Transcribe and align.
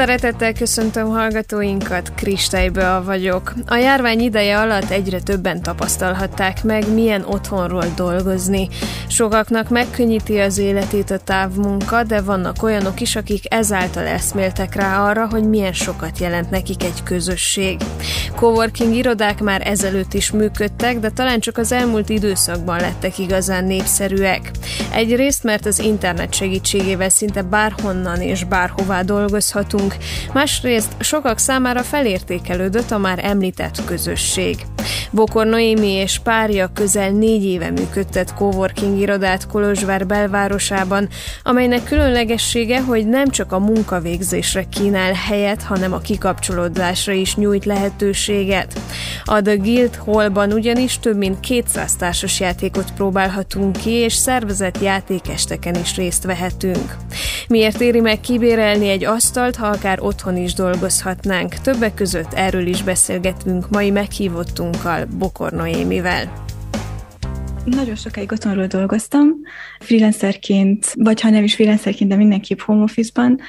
Szeretettel 0.00 0.52
köszöntöm 0.52 1.08
hallgatóinkat, 1.08 2.12
Kristályba 2.14 3.02
vagyok. 3.04 3.52
A 3.66 3.74
járvány 3.74 4.20
ideje 4.20 4.58
alatt 4.58 4.90
egyre 4.90 5.20
többen 5.20 5.62
tapasztalhatták 5.62 6.64
meg, 6.64 6.92
milyen 6.94 7.24
otthonról 7.24 7.84
dolgozni. 7.96 8.68
Sokaknak 9.08 9.68
megkönnyíti 9.68 10.38
az 10.38 10.58
életét 10.58 11.10
a 11.10 11.18
távmunka, 11.18 12.02
de 12.02 12.20
vannak 12.20 12.62
olyanok 12.62 13.00
is, 13.00 13.16
akik 13.16 13.54
ezáltal 13.54 14.06
eszméltek 14.06 14.74
rá 14.74 15.08
arra, 15.08 15.28
hogy 15.28 15.48
milyen 15.48 15.72
sokat 15.72 16.18
jelent 16.18 16.50
nekik 16.50 16.84
egy 16.84 17.02
közösség. 17.02 17.80
Coworking 18.34 18.94
irodák 18.94 19.40
már 19.40 19.66
ezelőtt 19.66 20.14
is 20.14 20.30
működtek, 20.30 20.98
de 20.98 21.10
talán 21.10 21.40
csak 21.40 21.58
az 21.58 21.72
elmúlt 21.72 22.08
időszakban 22.08 22.80
lettek 22.80 23.18
igazán 23.18 23.64
népszerűek. 23.64 24.50
Egyrészt, 24.92 25.42
mert 25.42 25.66
az 25.66 25.78
internet 25.78 26.34
segítségével 26.34 27.08
szinte 27.08 27.42
bárhonnan 27.42 28.20
és 28.20 28.44
bárhová 28.44 29.02
dolgozhatunk, 29.02 29.89
másrészt 30.32 30.92
sokak 31.00 31.38
számára 31.38 31.82
felértékelődött 31.82 32.90
a 32.90 32.98
már 32.98 33.24
említett 33.24 33.84
közösség. 33.84 34.56
Bokor 35.12 35.46
Noémi 35.46 35.88
és 35.88 36.18
párja 36.18 36.70
közel 36.74 37.10
négy 37.10 37.44
éve 37.44 37.70
működtet 37.70 38.34
coworking 38.34 38.98
irodát 38.98 39.46
Kolozsvár 39.46 40.06
belvárosában, 40.06 41.08
amelynek 41.42 41.84
különlegessége, 41.84 42.80
hogy 42.80 43.06
nem 43.06 43.28
csak 43.28 43.52
a 43.52 43.58
munkavégzésre 43.58 44.64
kínál 44.64 45.12
helyet, 45.12 45.62
hanem 45.62 45.92
a 45.92 45.98
kikapcsolódásra 45.98 47.12
is 47.12 47.36
nyújt 47.36 47.64
lehetőséget. 47.64 48.80
A 49.24 49.42
The 49.42 49.54
Guild 49.54 49.96
Hallban 49.96 50.52
ugyanis 50.52 50.98
több 50.98 51.16
mint 51.16 51.40
200 51.40 51.96
társas 51.96 52.40
játékot 52.40 52.92
próbálhatunk 52.92 53.76
ki, 53.76 53.90
és 53.90 54.14
szervezett 54.14 54.80
játékesteken 54.80 55.74
is 55.74 55.96
részt 55.96 56.24
vehetünk. 56.24 56.96
Miért 57.48 57.80
éri 57.80 58.00
meg 58.00 58.20
kibérelni 58.20 58.88
egy 58.88 59.04
asztalt, 59.04 59.56
ha 59.56 59.66
akár 59.66 60.00
otthon 60.00 60.36
is 60.36 60.54
dolgozhatnánk? 60.54 61.54
Többek 61.54 61.94
között 61.94 62.32
erről 62.34 62.66
is 62.66 62.82
beszélgetünk 62.82 63.70
mai 63.70 63.90
meghívottunkkal, 63.90 64.99
Bokor 65.06 65.52
Noémivel. 65.52 66.32
Nagyon 67.64 67.94
sokáig 67.94 68.32
otthonról 68.32 68.66
dolgoztam, 68.66 69.28
freelancerként, 69.78 70.94
vagy 70.98 71.20
ha 71.20 71.30
nem 71.30 71.44
is 71.44 71.54
freelancerként, 71.54 72.10
de 72.10 72.16
mindenképp 72.16 72.60
home 72.60 72.82
office-ban, 72.82 73.40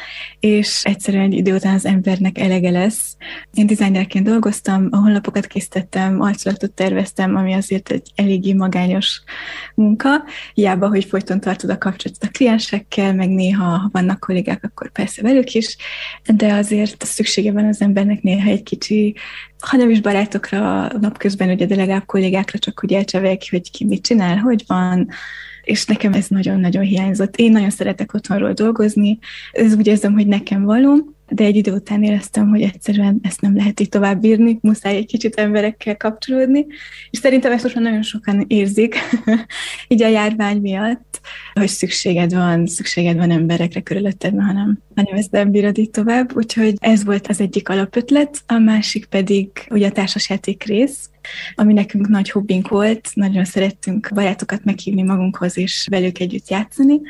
és 0.42 0.84
egyszerűen 0.84 1.24
egy 1.24 1.34
idő 1.34 1.56
után 1.56 1.74
az 1.74 1.86
embernek 1.86 2.38
elege 2.38 2.70
lesz. 2.70 3.16
Én 3.54 3.68
designerként 3.68 4.26
dolgoztam, 4.26 4.88
a 4.92 4.98
honlapokat 4.98 5.48
készítettem, 5.48 6.22
arculatot 6.22 6.72
terveztem, 6.72 7.36
ami 7.36 7.54
azért 7.54 7.92
egy 7.92 8.12
eléggé 8.16 8.54
magányos 8.54 9.22
munka. 9.76 10.10
Hiába, 10.54 10.88
hogy 10.88 11.06
folyton 11.06 11.40
tartod 11.40 11.70
a 11.70 11.78
kapcsolatot 11.78 12.24
a 12.24 12.32
kliensekkel, 12.32 13.14
meg 13.14 13.30
néha, 13.30 13.64
ha 13.64 13.90
vannak 13.92 14.20
kollégák, 14.20 14.64
akkor 14.64 14.92
persze 14.92 15.22
velük 15.22 15.54
is, 15.54 15.78
de 16.36 16.54
azért 16.54 17.06
szüksége 17.06 17.52
van 17.52 17.66
az 17.66 17.82
embernek 17.82 18.22
néha 18.22 18.50
egy 18.50 18.64
kicsi 18.64 19.16
ha 19.62 19.78
nem 19.78 19.90
is 19.90 20.02
barátokra 20.02 20.92
napközben, 21.00 21.50
ugye, 21.50 21.66
de 21.66 21.76
legalább 21.76 22.06
kollégákra, 22.06 22.60
csak 22.60 22.80
hogy 22.80 22.94
elcseveljek 22.94 23.42
hogy 23.50 23.72
ki 23.72 23.86
mit 23.86 24.04
csinál, 24.04 24.38
hogy 24.38 24.64
van, 24.68 25.10
és 25.64 25.86
nekem 25.86 26.14
ez 26.14 26.28
nagyon-nagyon 26.28 26.84
hiányzott. 26.84 27.36
Én 27.36 27.52
nagyon 27.52 27.70
szeretek 27.70 28.14
otthonról 28.14 28.54
dolgozni, 28.54 29.20
ez 29.52 29.76
úgy 29.76 29.88
érzem, 29.88 30.14
hogy 30.14 30.28
nekem 30.28 30.64
való, 30.64 31.16
de 31.30 31.44
egy 31.44 31.56
idő 31.56 31.72
után 31.72 32.04
éreztem, 32.04 32.50
hogy 32.50 32.62
egyszerűen 32.62 33.20
ezt 33.22 33.42
nem 33.42 33.56
lehet 33.56 33.80
így 33.80 33.90
tovább 33.90 34.22
bírni, 34.22 34.60
muszáj 34.62 34.96
egy 34.96 35.06
kicsit 35.06 35.36
emberekkel 35.36 35.98
kapcsolódni, 35.98 36.66
és 37.10 37.20
szerintem 37.20 37.52
ezt 37.52 37.64
most 37.64 37.76
már 37.76 37.84
nagyon 37.84 38.02
sokan 38.02 38.46
érzik, 38.48 38.96
így 39.88 40.04
a 40.04 40.08
járvány 40.08 40.58
miatt, 40.58 41.20
hogy 41.54 41.68
szükséged 41.68 42.34
van, 42.34 42.68
szükséged 42.68 43.18
van 43.18 43.32
emberekre 43.32 43.82
körülötted, 43.82 44.34
hanem, 44.40 44.80
hanem 44.96 45.16
ezt 45.16 45.32
nem 45.32 45.52
bírod 45.52 45.78
így 45.78 45.90
tovább, 45.90 46.36
úgyhogy 46.36 46.76
ez 46.80 47.04
volt 47.04 47.28
az 47.28 47.42
egyik 47.42 47.70
alapötlet, 47.70 48.38
a 48.48 48.58
másik 48.58 49.06
pedig 49.06 49.50
ugye 49.70 49.88
a 49.88 49.92
társasjáték 49.92 50.64
rész, 50.64 51.10
ami 51.56 51.74
nekünk 51.74 52.08
nagy 52.08 52.30
hobbink 52.30 52.68
volt, 52.68 53.10
nagyon 53.14 53.46
szerettünk 53.46 54.10
barátokat 54.14 54.64
meghívni 54.64 55.02
magunkhoz 55.02 55.58
és 55.58 55.88
velük 55.90 56.20
együtt 56.20 56.50
játszani, 56.50 57.02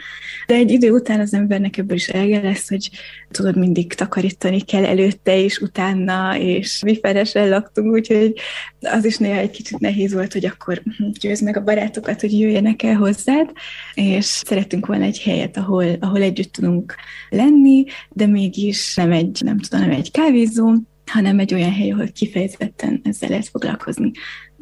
de 0.47 0.55
egy 0.55 0.71
idő 0.71 0.91
után 0.91 1.19
az 1.19 1.33
embernek 1.33 1.77
ebből 1.77 1.95
is 1.95 2.07
elege 2.07 2.41
lesz, 2.41 2.69
hogy 2.69 2.89
tudod, 3.31 3.57
mindig 3.57 3.93
takarítani 3.93 4.61
kell 4.61 4.85
előtte 4.85 5.37
és 5.37 5.57
utána, 5.57 6.37
és 6.37 6.81
mi 6.83 6.99
felesen 6.99 7.49
laktunk, 7.49 7.93
úgyhogy 7.93 8.33
az 8.81 9.05
is 9.05 9.17
néha 9.17 9.37
egy 9.37 9.51
kicsit 9.51 9.79
nehéz 9.79 10.13
volt, 10.13 10.33
hogy 10.33 10.45
akkor 10.45 10.81
győzd 11.19 11.43
meg 11.43 11.57
a 11.57 11.63
barátokat, 11.63 12.21
hogy 12.21 12.39
jöjjenek 12.39 12.83
el 12.83 12.95
hozzád, 12.95 13.51
és 13.93 14.25
szeretünk 14.25 14.85
volna 14.85 15.03
egy 15.03 15.21
helyet, 15.21 15.57
ahol, 15.57 15.85
ahol 15.99 16.21
együtt 16.21 16.51
tudunk 16.51 16.95
lenni, 17.29 17.70
de 18.09 18.25
mégis 18.25 18.95
nem 18.95 19.11
egy, 19.11 19.41
nem 19.43 19.59
tudom, 19.59 19.87
nem 19.87 19.97
egy 19.97 20.11
kávézó, 20.11 20.73
hanem 21.05 21.39
egy 21.39 21.53
olyan 21.53 21.71
hely, 21.71 21.91
ahol 21.91 22.07
kifejezetten 22.07 23.01
ezzel 23.03 23.29
lehet 23.29 23.47
foglalkozni 23.47 24.11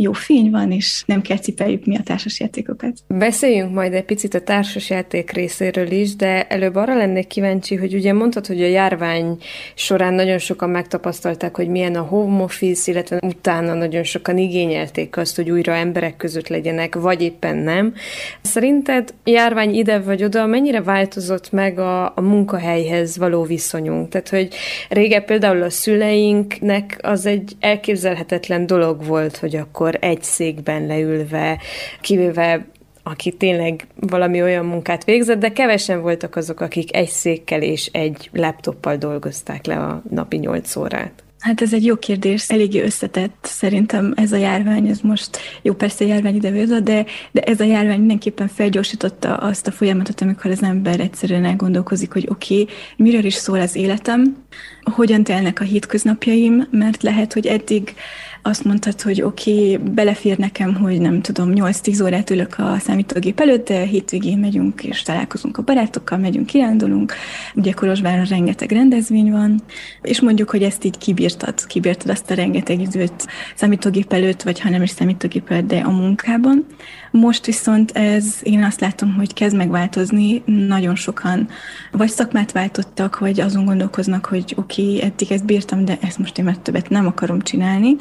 jó 0.01 0.11
fény 0.11 0.49
van, 0.51 0.71
és 0.71 1.03
nem 1.05 1.21
kell 1.21 1.37
cipeljük 1.37 1.85
mi 1.85 1.95
a 1.95 2.01
társasjátékokat. 2.03 2.97
Beszéljünk 3.07 3.73
majd 3.73 3.93
egy 3.93 4.03
picit 4.03 4.33
a 4.33 4.41
társasjáték 4.41 5.31
részéről 5.31 5.91
is, 5.91 6.15
de 6.15 6.47
előbb 6.47 6.75
arra 6.75 6.97
lennék 6.97 7.27
kíváncsi, 7.27 7.75
hogy 7.75 7.93
ugye 7.93 8.13
mondtad, 8.13 8.47
hogy 8.47 8.61
a 8.61 8.67
járvány 8.67 9.38
során 9.75 10.13
nagyon 10.13 10.38
sokan 10.38 10.69
megtapasztalták, 10.69 11.55
hogy 11.55 11.67
milyen 11.67 11.95
a 11.95 12.01
home 12.01 12.43
office, 12.43 12.91
illetve 12.91 13.19
utána 13.21 13.73
nagyon 13.73 14.03
sokan 14.03 14.38
igényelték 14.38 15.17
azt, 15.17 15.35
hogy 15.35 15.49
újra 15.49 15.73
emberek 15.73 16.17
között 16.17 16.47
legyenek, 16.47 16.95
vagy 16.95 17.21
éppen 17.21 17.55
nem. 17.55 17.93
Szerinted 18.41 19.13
járvány 19.23 19.73
ide 19.73 19.99
vagy 19.99 20.23
oda, 20.23 20.45
mennyire 20.45 20.81
változott 20.81 21.51
meg 21.51 21.79
a, 21.79 22.05
a 22.05 22.21
munkahelyhez 22.21 23.17
való 23.17 23.43
viszonyunk? 23.43 24.09
Tehát, 24.09 24.29
hogy 24.29 24.47
régen 24.89 25.25
például 25.25 25.61
a 25.61 25.69
szüleinknek 25.69 26.99
az 27.01 27.25
egy 27.25 27.55
elképzelhetetlen 27.59 28.65
dolog 28.65 29.05
volt, 29.05 29.38
hogy 29.38 29.55
akkor 29.55 29.88
akkor 29.89 30.09
egy 30.09 30.23
székben 30.23 30.85
leülve, 30.85 31.59
kivéve 32.01 32.66
aki 33.03 33.31
tényleg 33.31 33.88
valami 33.95 34.41
olyan 34.41 34.66
munkát 34.66 35.03
végzett, 35.03 35.39
de 35.39 35.51
kevesen 35.51 36.01
voltak 36.01 36.35
azok, 36.35 36.59
akik 36.59 36.95
egy 36.95 37.09
székkel 37.09 37.61
és 37.61 37.85
egy 37.85 38.29
laptoppal 38.33 38.95
dolgozták 38.95 39.66
le 39.66 39.75
a 39.75 40.03
napi 40.09 40.38
nyolc 40.38 40.75
órát. 40.75 41.23
Hát 41.39 41.61
ez 41.61 41.73
egy 41.73 41.85
jó 41.85 41.95
kérdés, 41.95 42.50
eléggé 42.50 42.81
összetett 42.81 43.38
szerintem 43.41 44.13
ez 44.16 44.31
a 44.31 44.38
járvány, 44.38 44.88
ez 44.88 45.00
most 45.00 45.38
jó 45.61 45.73
persze 45.73 46.06
járvány 46.06 46.35
ide 46.35 46.66
de, 46.66 47.06
de 47.31 47.41
ez 47.41 47.59
a 47.59 47.63
járvány 47.63 48.00
mindenképpen 48.00 48.47
felgyorsította 48.47 49.35
azt 49.35 49.67
a 49.67 49.71
folyamatot, 49.71 50.21
amikor 50.21 50.51
az 50.51 50.63
ember 50.63 51.00
egyszerűen 51.00 51.45
elgondolkozik, 51.45 52.13
hogy 52.13 52.27
oké, 52.29 52.61
okay, 52.61 52.75
miről 52.97 53.25
is 53.25 53.33
szól 53.33 53.59
az 53.59 53.75
életem, 53.75 54.45
hogyan 54.95 55.23
telnek 55.23 55.59
a 55.59 55.63
hétköznapjaim, 55.63 56.67
mert 56.71 57.03
lehet, 57.03 57.33
hogy 57.33 57.47
eddig 57.47 57.94
azt 58.41 58.63
mondtad, 58.63 59.01
hogy 59.01 59.22
oké, 59.22 59.73
okay, 59.73 59.94
belefér 59.94 60.38
nekem, 60.38 60.75
hogy 60.75 61.01
nem 61.01 61.22
tudom, 61.22 61.51
8-10 61.53 62.03
órát 62.03 62.29
ülök 62.29 62.55
a 62.57 62.77
számítógép 62.79 63.39
előtt, 63.39 63.67
de 63.67 63.79
hétvégén 63.79 64.38
megyünk 64.38 64.83
és 64.83 65.01
találkozunk 65.01 65.57
a 65.57 65.61
barátokkal, 65.61 66.17
megyünk, 66.17 66.45
kirándulunk. 66.45 67.13
Ugye 67.55 67.72
Kolozsváron 67.72 68.25
rengeteg 68.25 68.72
rendezvény 68.72 69.31
van, 69.31 69.61
és 70.01 70.22
mondjuk, 70.22 70.50
hogy 70.50 70.63
ezt 70.63 70.83
így 70.83 70.97
kibírtad, 70.97 71.66
kibírtad 71.66 72.09
azt 72.09 72.31
a 72.31 72.33
rengeteg 72.33 72.81
időt 72.81 73.27
számítógép 73.55 74.13
előtt, 74.13 74.41
vagy 74.41 74.59
ha 74.59 74.69
nem 74.69 74.83
is 74.83 74.89
számítógép 74.89 75.51
előtt, 75.51 75.67
de 75.67 75.77
a 75.77 75.89
munkában. 75.89 76.66
Most 77.11 77.45
viszont 77.45 77.91
ez, 77.91 78.39
én 78.43 78.63
azt 78.63 78.79
látom, 78.79 79.13
hogy 79.13 79.33
kezd 79.33 79.55
megváltozni, 79.55 80.43
nagyon 80.45 80.95
sokan 80.95 81.47
vagy 81.91 82.09
szakmát 82.09 82.51
váltottak, 82.51 83.19
vagy 83.19 83.39
azon 83.39 83.65
gondolkoznak, 83.65 84.25
hogy 84.25 84.53
oké, 84.56 84.81
okay, 84.81 85.01
eddig 85.01 85.31
ezt 85.31 85.45
bírtam, 85.45 85.85
de 85.85 85.97
ezt 86.01 86.17
most 86.17 86.38
én 86.38 86.45
már 86.45 86.57
többet 86.57 86.89
nem 86.89 87.07
akarom 87.07 87.41
csinálni. 87.41 87.95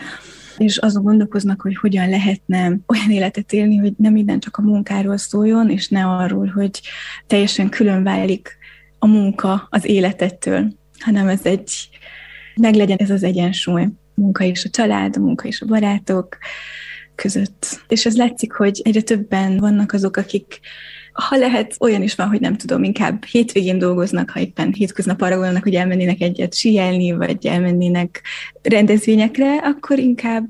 És 0.56 0.76
azon 0.76 1.02
gondolkoznak, 1.02 1.60
hogy 1.60 1.76
hogyan 1.76 2.08
lehetne 2.08 2.64
olyan 2.87 3.10
életet 3.10 3.52
élni, 3.52 3.76
hogy 3.76 3.93
nem 3.96 4.12
minden 4.12 4.40
csak 4.40 4.56
a 4.56 4.62
munkáról 4.62 5.16
szóljon, 5.16 5.70
és 5.70 5.88
ne 5.88 6.04
arról, 6.04 6.46
hogy 6.46 6.81
teljesen 7.26 7.69
külön 7.69 8.02
válik 8.02 8.58
a 8.99 9.06
munka 9.06 9.66
az 9.70 9.84
életettől, 9.84 10.72
hanem 10.99 11.28
ez 11.28 11.40
egy, 11.43 11.88
meglegyen 12.61 12.99
ez 12.99 13.11
az 13.11 13.22
egyensúly, 13.22 13.88
munka 14.14 14.44
és 14.44 14.64
a 14.64 14.69
család, 14.69 15.16
a 15.16 15.20
munka 15.20 15.49
és 15.49 15.61
a 15.61 15.66
barátok 15.66 16.38
között. 17.23 17.81
És 17.88 18.06
ez 18.06 18.17
látszik, 18.17 18.53
hogy 18.53 18.81
egyre 18.85 19.00
többen 19.00 19.56
vannak 19.56 19.93
azok, 19.93 20.17
akik 20.17 20.61
ha 21.12 21.37
lehet, 21.37 21.76
olyan 21.81 22.03
is 22.03 22.15
van, 22.15 22.29
hogy 22.29 22.41
nem 22.41 22.56
tudom, 22.56 22.82
inkább 22.82 23.25
hétvégén 23.25 23.79
dolgoznak, 23.79 24.31
ha 24.31 24.41
éppen 24.41 24.73
hétköznap 24.73 25.23
arra 25.23 25.35
gondolnak, 25.35 25.62
hogy 25.62 25.75
elmennének 25.75 26.20
egyet 26.20 26.55
síelni, 26.55 27.12
vagy 27.12 27.47
elmennének 27.47 28.23
rendezvényekre, 28.62 29.56
akkor 29.56 29.99
inkább 29.99 30.47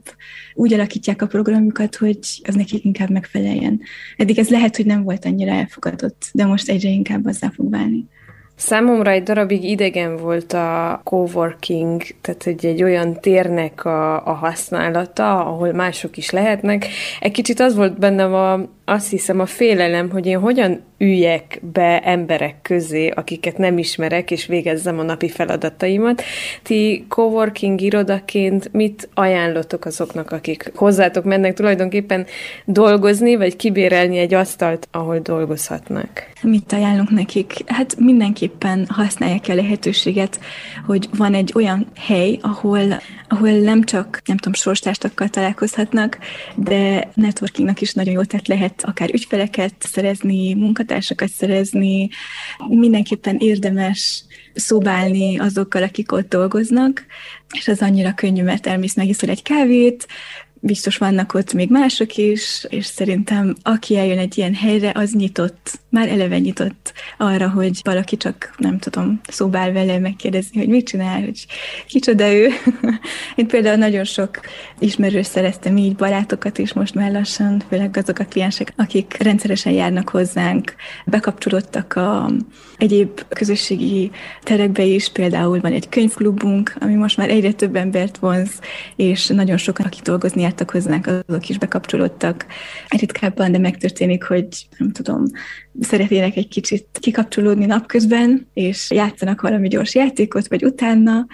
úgy 0.55 0.73
alakítják 0.73 1.23
a 1.23 1.27
programjukat, 1.27 1.97
hogy 1.97 2.19
az 2.43 2.55
nekik 2.55 2.85
inkább 2.85 3.11
megfeleljen. 3.11 3.81
Eddig 4.17 4.39
ez 4.39 4.49
lehet, 4.49 4.77
hogy 4.77 4.87
nem 4.87 5.03
volt 5.03 5.25
annyira 5.25 5.53
elfogadott, 5.53 6.31
de 6.33 6.47
most 6.47 6.69
egyre 6.69 6.89
inkább 6.89 7.27
azzá 7.27 7.51
fog 7.55 7.71
válni. 7.71 8.07
Számomra 8.59 9.11
egy 9.11 9.23
darabig 9.23 9.65
idegen 9.65 10.17
volt 10.17 10.53
a 10.53 11.01
coworking, 11.05 12.03
tehát 12.21 12.47
egy, 12.47 12.67
egy 12.67 12.83
olyan 12.83 13.21
térnek 13.21 13.85
a, 13.85 14.27
a 14.27 14.33
használata, 14.33 15.47
ahol 15.47 15.73
mások 15.73 16.17
is 16.17 16.31
lehetnek. 16.31 16.87
Egy 17.21 17.33
kicsit 17.33 17.61
az 17.61 17.75
volt 17.75 17.99
bennem 17.99 18.35
a, 18.35 18.61
azt 18.89 19.11
hiszem 19.11 19.41
a 19.41 19.47
félelem, 19.47 20.11
hogy 20.11 20.27
én 20.27 20.39
hogyan 20.39 20.81
üljek 20.99 21.61
be 21.73 22.01
emberek 22.01 22.63
közé, 22.63 23.09
akiket 23.09 23.59
nem 23.59 23.79
ismerek, 23.79 24.31
és 24.31 24.47
végezzem 24.47 24.99
a 24.99 25.03
napi 25.03 25.29
feladataimat. 25.29 26.23
Ti 26.63 27.05
coworking 27.09 27.81
irodaként 27.81 28.73
mit 28.73 29.09
ajánlotok 29.15 29.85
azoknak, 29.85 30.31
akik 30.31 30.73
hozzátok 30.75 31.25
mennek 31.25 31.55
tulajdonképpen 31.55 32.27
dolgozni, 32.65 33.37
vagy 33.37 33.57
kibérelni 33.57 34.19
egy 34.19 34.35
asztalt, 34.35 34.89
ahol 34.91 35.19
dolgozhatnak? 35.19 36.11
Mit 36.43 36.73
ajánlunk 36.73 37.11
nekik? 37.11 37.53
Hát 37.67 37.97
mindenképpen 37.99 38.87
használják 38.89 39.45
a 39.49 39.55
lehetőséget, 39.55 40.41
hogy 40.87 41.09
van 41.17 41.35
egy 41.35 41.53
olyan 41.55 41.87
hely, 41.97 42.39
ahol, 42.43 43.01
ahol 43.29 43.51
nem 43.51 43.85
csak, 43.85 44.21
nem 44.25 44.37
tudom, 44.37 44.55
sorstársakkal 44.55 45.29
találkozhatnak, 45.29 46.19
de 46.55 47.09
networkingnak 47.15 47.81
is 47.81 47.95
nagyon 47.95 48.13
jó, 48.13 48.23
tehát 48.23 48.49
lehet 48.49 48.78
akár 48.83 49.11
ügyfeleket 49.15 49.75
szerezni, 49.79 50.55
munkatársakat 50.55 51.29
szerezni, 51.29 52.09
mindenképpen 52.69 53.37
érdemes 53.39 54.25
szobálni 54.55 55.39
azokkal, 55.39 55.83
akik 55.83 56.13
ott 56.13 56.29
dolgoznak, 56.29 57.07
és 57.55 57.69
az 57.69 57.83
annyira 57.83 58.15
könnyű, 58.15 58.43
mert 58.43 58.67
elmész 58.67 58.95
megiszol 58.95 59.29
egy 59.31 59.43
kávét, 59.43 60.07
biztos 60.61 60.97
vannak 60.97 61.35
ott 61.35 61.53
még 61.53 61.71
mások 61.71 62.17
is, 62.17 62.67
és 62.69 62.87
szerintem 62.87 63.55
aki 63.63 63.97
eljön 63.97 64.19
egy 64.19 64.39
ilyen 64.39 64.55
helyre, 64.55 64.93
az 64.95 65.13
nyitott, 65.13 65.79
már 65.91 66.09
eleve 66.09 66.39
nyitott 66.39 66.93
arra, 67.19 67.49
hogy 67.49 67.81
valaki 67.85 68.17
csak, 68.17 68.55
nem 68.57 68.79
tudom, 68.79 69.21
szóbál 69.29 69.73
vele, 69.73 69.99
megkérdezni, 69.99 70.59
hogy 70.59 70.69
mit 70.69 70.87
csinál, 70.87 71.21
hogy 71.21 71.47
kicsoda 71.87 72.33
ő. 72.33 72.49
Én 73.37 73.47
például 73.47 73.77
nagyon 73.77 74.05
sok 74.05 74.41
ismerős 74.79 75.27
szereztem 75.27 75.77
így 75.77 75.97
barátokat 75.97 76.59
is 76.59 76.73
most 76.73 76.95
már 76.95 77.13
lassan, 77.13 77.63
főleg 77.69 77.97
azok 77.97 78.19
a 78.19 78.25
kliensek, 78.25 78.73
akik 78.77 79.17
rendszeresen 79.19 79.73
járnak 79.73 80.09
hozzánk, 80.09 80.75
bekapcsolódtak 81.07 81.95
a 81.95 82.31
egyéb 82.79 83.23
közösségi 83.29 84.11
terekbe 84.43 84.83
is, 84.83 85.09
például 85.09 85.61
van 85.61 85.73
egy 85.73 85.89
könyvklubunk, 85.89 86.75
ami 86.81 86.95
most 86.95 87.17
már 87.17 87.31
egyre 87.31 87.53
több 87.53 87.77
embert 87.77 88.19
vonz, 88.19 88.51
és 88.97 89.27
nagyon 89.27 89.57
sokan, 89.57 89.87
akik 89.87 90.03
dolgozni 90.03 90.45
jártak 90.49 90.71
hozzánk, 90.71 91.07
azok 91.27 91.49
is 91.49 91.59
bekapcsolódtak. 91.59 92.47
Ritkábban, 92.89 93.53
de 93.53 93.59
megtörténik, 93.59 94.25
hogy 94.25 94.49
nem 94.79 94.93
tudom, 94.93 95.25
szeretnének 95.81 96.37
egy 96.37 96.49
kicsit 96.49 96.87
kikapcsolódni 97.01 97.67
napközben, 97.67 98.49
és 98.55 98.91
játszanak 98.91 99.41
valami 99.41 99.69
gyors 99.69 99.95
játékot, 99.95 100.49
vagy 100.49 100.65
utána, 100.65 101.27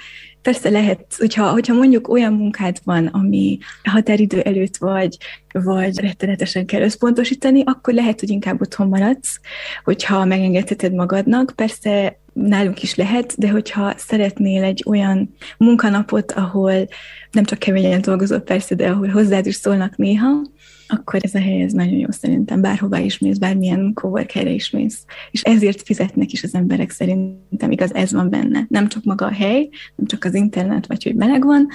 Persze 0.43 0.71
lehet, 0.71 1.15
hogyha, 1.19 1.51
hogyha 1.51 1.75
mondjuk 1.75 2.09
olyan 2.09 2.33
munkád 2.33 2.79
van, 2.85 3.07
ami 3.07 3.59
határidő 3.83 4.41
előtt 4.41 4.77
vagy, 4.77 5.17
vagy 5.53 6.01
rettenetesen 6.01 6.67
kell 6.67 6.83
összpontosítani, 6.83 7.63
akkor 7.65 7.95
lehet, 7.95 8.21
hogy 8.21 8.31
inkább 8.31 8.61
otthon 8.61 8.89
maradsz, 8.89 9.41
hogyha 9.85 10.25
megengedheted 10.25 10.95
magadnak. 10.95 11.53
Persze 11.57 12.21
nálunk 12.35 12.83
is 12.83 12.95
lehet, 12.95 13.35
de 13.39 13.51
hogyha 13.51 13.95
szeretnél 13.97 14.63
egy 14.63 14.83
olyan 14.87 15.35
munkanapot, 15.59 16.33
ahol 16.33 16.87
nem 17.31 17.45
csak 17.45 17.59
keményen 17.59 18.01
dolgozol 18.01 18.41
persze, 18.41 18.75
de 18.75 18.89
ahol 18.89 19.09
hozzád 19.09 19.47
is 19.47 19.55
szólnak 19.55 19.97
néha, 19.97 20.43
akkor 20.87 21.21
ez 21.23 21.35
a 21.35 21.41
hely 21.41 21.63
ez 21.63 21.73
nagyon 21.73 21.99
jó 21.99 22.11
szerintem, 22.11 22.61
bárhová 22.61 22.99
is 22.99 23.19
mész, 23.19 23.39
bármilyen 23.39 23.93
cowork 23.95 24.31
helyre 24.31 24.51
is 24.51 24.71
mész. 24.71 25.05
És 25.31 25.43
ezért 25.43 25.83
fizetnek 25.83 26.33
is 26.33 26.43
az 26.43 26.55
emberek 26.55 26.91
szerintem, 26.91 27.71
igaz, 27.71 27.95
ez 27.95 28.13
van 28.13 28.31
benne. 28.31 28.67
Nem 28.69 28.89
csak 28.89 29.05
maga 29.05 29.27
a 29.27 29.33
hely, 29.33 29.69
nem 29.97 30.07
csak 30.07 30.25
az 30.25 30.35
internet, 30.35 30.87
vagy 30.87 31.03
hogy 31.03 31.15
meleg 31.15 31.45
van, 31.45 31.69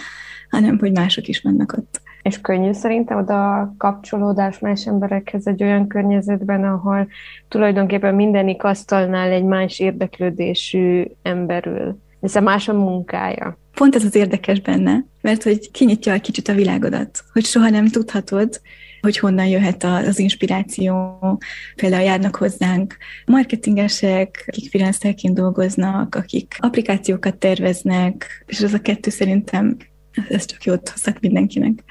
hanem 0.49 0.79
hogy 0.79 0.91
mások 0.91 1.27
is 1.27 1.41
vannak 1.41 1.73
ott. 1.77 2.01
És 2.21 2.41
könnyű 2.41 2.71
szerintem 2.71 3.17
oda 3.17 3.73
kapcsolódás 3.77 4.59
más 4.59 4.87
emberekhez 4.87 5.47
egy 5.47 5.63
olyan 5.63 5.87
környezetben, 5.87 6.63
ahol 6.63 7.07
tulajdonképpen 7.47 8.15
mindenik 8.15 8.63
asztalnál 8.63 9.31
egy 9.31 9.43
más 9.43 9.79
érdeklődésű 9.79 11.05
emberül, 11.21 11.97
hiszen 12.19 12.43
más 12.43 12.67
a 12.67 12.73
munkája. 12.73 13.57
Pont 13.73 13.95
ez 13.95 14.03
az 14.03 14.15
érdekes 14.15 14.61
benne, 14.61 15.05
mert 15.21 15.43
hogy 15.43 15.71
kinyitja 15.71 16.13
egy 16.13 16.21
kicsit 16.21 16.47
a 16.47 16.53
világodat, 16.53 17.23
hogy 17.33 17.45
soha 17.45 17.69
nem 17.69 17.87
tudhatod, 17.87 18.61
hogy 19.01 19.17
honnan 19.17 19.45
jöhet 19.45 19.83
az 19.83 20.19
inspiráció. 20.19 21.19
Például 21.75 22.03
járnak 22.03 22.35
hozzánk 22.35 22.97
marketingesek, 23.25 24.43
akik 24.47 24.69
freelancerként 24.69 25.33
dolgoznak, 25.33 26.15
akik 26.15 26.55
applikációkat 26.59 27.35
terveznek, 27.35 28.43
és 28.45 28.61
az 28.61 28.73
a 28.73 28.81
kettő 28.81 29.09
szerintem 29.09 29.77
ez 30.29 30.45
csak 30.45 30.63
jót 30.63 30.89
hozhat 30.89 31.19
mindenkinek. 31.19 31.83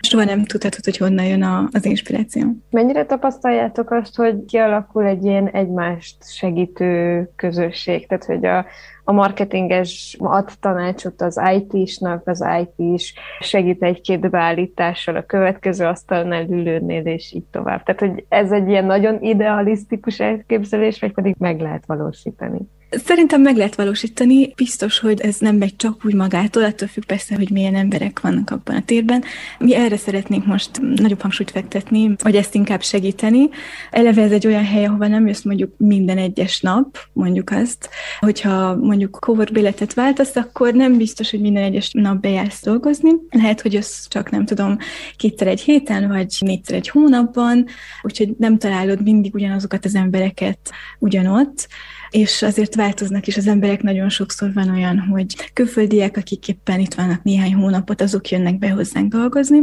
Soha 0.00 0.24
nem 0.24 0.44
tudhatod, 0.44 0.84
hogy 0.84 0.96
honnan 0.96 1.24
jön 1.24 1.42
a, 1.42 1.68
az 1.72 1.84
inspiráció. 1.84 2.56
Mennyire 2.70 3.04
tapasztaljátok 3.04 3.90
azt, 3.90 4.16
hogy 4.16 4.44
kialakul 4.44 5.04
egy 5.04 5.24
ilyen 5.24 5.48
egymást 5.48 6.32
segítő 6.32 7.28
közösség? 7.36 8.06
Tehát, 8.06 8.24
hogy 8.24 8.46
a, 8.46 8.66
a 9.04 9.12
marketinges 9.12 10.16
ad 10.18 10.50
tanácsot 10.60 11.22
az 11.22 11.40
IT-snak, 11.54 12.28
az 12.28 12.44
IT 12.60 12.94
is 12.94 13.14
segít 13.40 13.82
egy-két 13.82 14.30
beállítással 14.30 15.16
a 15.16 15.26
következő 15.26 15.84
asztalnál 15.84 16.46
ülőnél, 16.48 17.06
és 17.06 17.32
így 17.32 17.46
tovább. 17.50 17.82
Tehát, 17.82 18.00
hogy 18.00 18.24
ez 18.28 18.52
egy 18.52 18.68
ilyen 18.68 18.84
nagyon 18.84 19.22
idealisztikus 19.22 20.20
elképzelés, 20.20 21.00
vagy 21.00 21.12
pedig 21.12 21.34
meg 21.38 21.60
lehet 21.60 21.86
valósítani? 21.86 22.58
Szerintem 22.90 23.40
meg 23.40 23.56
lehet 23.56 23.74
valósítani, 23.74 24.52
biztos, 24.54 24.98
hogy 24.98 25.20
ez 25.20 25.36
nem 25.38 25.56
megy 25.56 25.76
csak 25.76 26.04
úgy 26.04 26.14
magától, 26.14 26.64
attól 26.64 26.88
függ 26.88 27.04
persze, 27.04 27.34
hogy 27.34 27.50
milyen 27.50 27.74
emberek 27.74 28.20
vannak 28.20 28.50
abban 28.50 28.76
a 28.76 28.84
térben. 28.84 29.24
Mi 29.58 29.74
erre 29.74 29.96
szeretnénk 29.96 30.46
most 30.46 30.70
nagyobb 30.80 31.20
hangsúlyt 31.20 31.50
fektetni, 31.50 32.14
vagy 32.22 32.36
ezt 32.36 32.54
inkább 32.54 32.82
segíteni. 32.82 33.48
Eleve 33.90 34.22
ez 34.22 34.30
egy 34.30 34.46
olyan 34.46 34.64
hely, 34.64 34.84
ahova 34.84 35.06
nem 35.06 35.26
jössz 35.26 35.42
mondjuk 35.42 35.74
minden 35.76 36.18
egyes 36.18 36.60
nap, 36.60 36.98
mondjuk 37.12 37.50
azt, 37.50 37.88
hogyha 38.18 38.76
mondjuk 38.76 39.18
cowork 39.20 39.52
béletet 39.52 39.94
váltasz, 39.94 40.36
akkor 40.36 40.74
nem 40.74 40.96
biztos, 40.96 41.30
hogy 41.30 41.40
minden 41.40 41.62
egyes 41.62 41.90
nap 41.92 42.20
bejársz 42.20 42.62
dolgozni. 42.62 43.10
Lehet, 43.30 43.60
hogy 43.60 43.76
az 43.76 44.06
csak 44.08 44.30
nem 44.30 44.44
tudom, 44.44 44.78
kétszer 45.16 45.46
egy 45.46 45.60
héten, 45.60 46.08
vagy 46.08 46.36
négyszer 46.38 46.76
egy 46.76 46.88
hónapban, 46.88 47.66
úgyhogy 48.02 48.34
nem 48.38 48.58
találod 48.58 49.02
mindig 49.02 49.34
ugyanazokat 49.34 49.84
az 49.84 49.94
embereket 49.94 50.70
ugyanott 50.98 51.68
és 52.10 52.42
azért 52.42 52.74
változnak 52.74 53.26
is 53.26 53.36
az 53.36 53.46
emberek. 53.46 53.82
Nagyon 53.82 54.08
sokszor 54.08 54.52
van 54.52 54.70
olyan, 54.70 54.98
hogy 54.98 55.50
külföldiek, 55.52 56.16
akik 56.16 56.48
éppen 56.48 56.80
itt 56.80 56.94
vannak 56.94 57.22
néhány 57.22 57.54
hónapot, 57.54 58.00
azok 58.00 58.28
jönnek 58.28 58.58
be 58.58 58.70
hozzánk 58.70 59.12
dolgozni. 59.12 59.60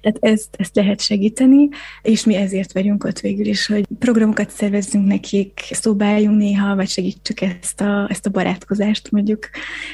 Tehát 0.00 0.18
ezt, 0.20 0.48
ezt 0.56 0.76
lehet 0.76 1.00
segíteni, 1.00 1.68
és 2.02 2.24
mi 2.24 2.34
ezért 2.34 2.72
vagyunk 2.72 3.04
ott 3.04 3.20
végül 3.20 3.46
is, 3.46 3.66
hogy 3.66 3.86
programokat 3.98 4.50
szervezzünk 4.50 5.06
nekik, 5.06 5.60
szobáljunk 5.70 6.38
néha, 6.38 6.74
vagy 6.76 6.88
segítsük 6.88 7.40
ezt 7.40 7.80
a, 7.80 8.06
ezt 8.10 8.26
a 8.26 8.30
barátkozást 8.30 9.10
mondjuk. 9.10 9.48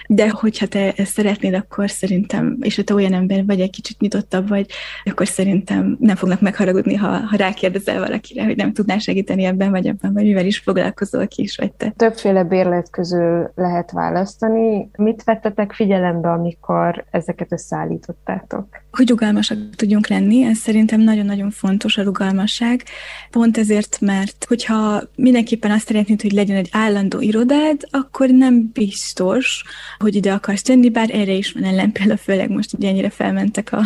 De 0.06 0.30
hogyha 0.30 0.66
te 0.66 0.92
ezt 0.92 1.12
szeretnéd, 1.12 1.54
akkor 1.54 1.90
szerintem, 1.90 2.56
és 2.60 2.76
ha 2.76 2.82
te 2.82 2.94
olyan 2.94 3.12
ember 3.12 3.44
vagy, 3.44 3.60
egy 3.60 3.70
kicsit 3.70 4.00
nyitottabb 4.00 4.48
vagy, 4.48 4.70
akkor 5.04 5.26
szerintem 5.28 5.96
nem 6.00 6.16
fognak 6.16 6.40
megharagudni, 6.40 6.94
ha, 6.94 7.08
ha 7.08 7.36
rákérdezel 7.36 7.98
valakire, 7.98 8.44
hogy 8.44 8.56
nem 8.56 8.72
tudnál 8.72 8.98
segíteni 8.98 9.44
ebben 9.44 9.70
vagy 9.70 9.86
ebben, 9.86 10.12
vagy 10.12 10.24
mivel 10.24 10.46
is 10.46 10.58
foglalkozol 10.58 11.26
ki 11.26 11.42
is 11.42 11.56
vagy 11.56 11.72
te. 11.72 11.91
Többféle 11.96 12.44
bérlet 12.44 12.90
közül 12.90 13.50
lehet 13.54 13.90
választani. 13.90 14.90
Mit 14.96 15.24
vettetek 15.24 15.72
figyelembe, 15.72 16.30
amikor 16.30 17.04
ezeket 17.10 17.52
összeállítottátok? 17.52 18.66
Hogy 18.92 19.08
rugalmasak 19.08 19.58
tudjunk 19.76 20.06
lenni, 20.06 20.44
ez 20.44 20.58
szerintem 20.58 21.00
nagyon-nagyon 21.00 21.50
fontos 21.50 21.96
a 21.96 22.02
rugalmasság. 22.02 22.84
Pont 23.30 23.58
ezért, 23.58 24.00
mert 24.00 24.44
hogyha 24.48 25.02
mindenképpen 25.16 25.70
azt 25.70 25.86
szeretnéd, 25.86 26.22
hogy 26.22 26.32
legyen 26.32 26.56
egy 26.56 26.68
állandó 26.72 27.20
irodád, 27.20 27.80
akkor 27.90 28.28
nem 28.28 28.70
biztos, 28.72 29.64
hogy 29.98 30.14
ide 30.14 30.32
akarsz 30.32 30.62
tenni, 30.62 30.90
bár 30.90 31.10
erre 31.12 31.32
is 31.32 31.52
van 31.52 31.64
ellen, 31.64 31.92
például 31.92 32.16
főleg 32.16 32.50
most 32.50 32.72
ugye 32.72 32.88
ennyire 32.88 33.10
felmentek 33.10 33.72
a, 33.72 33.80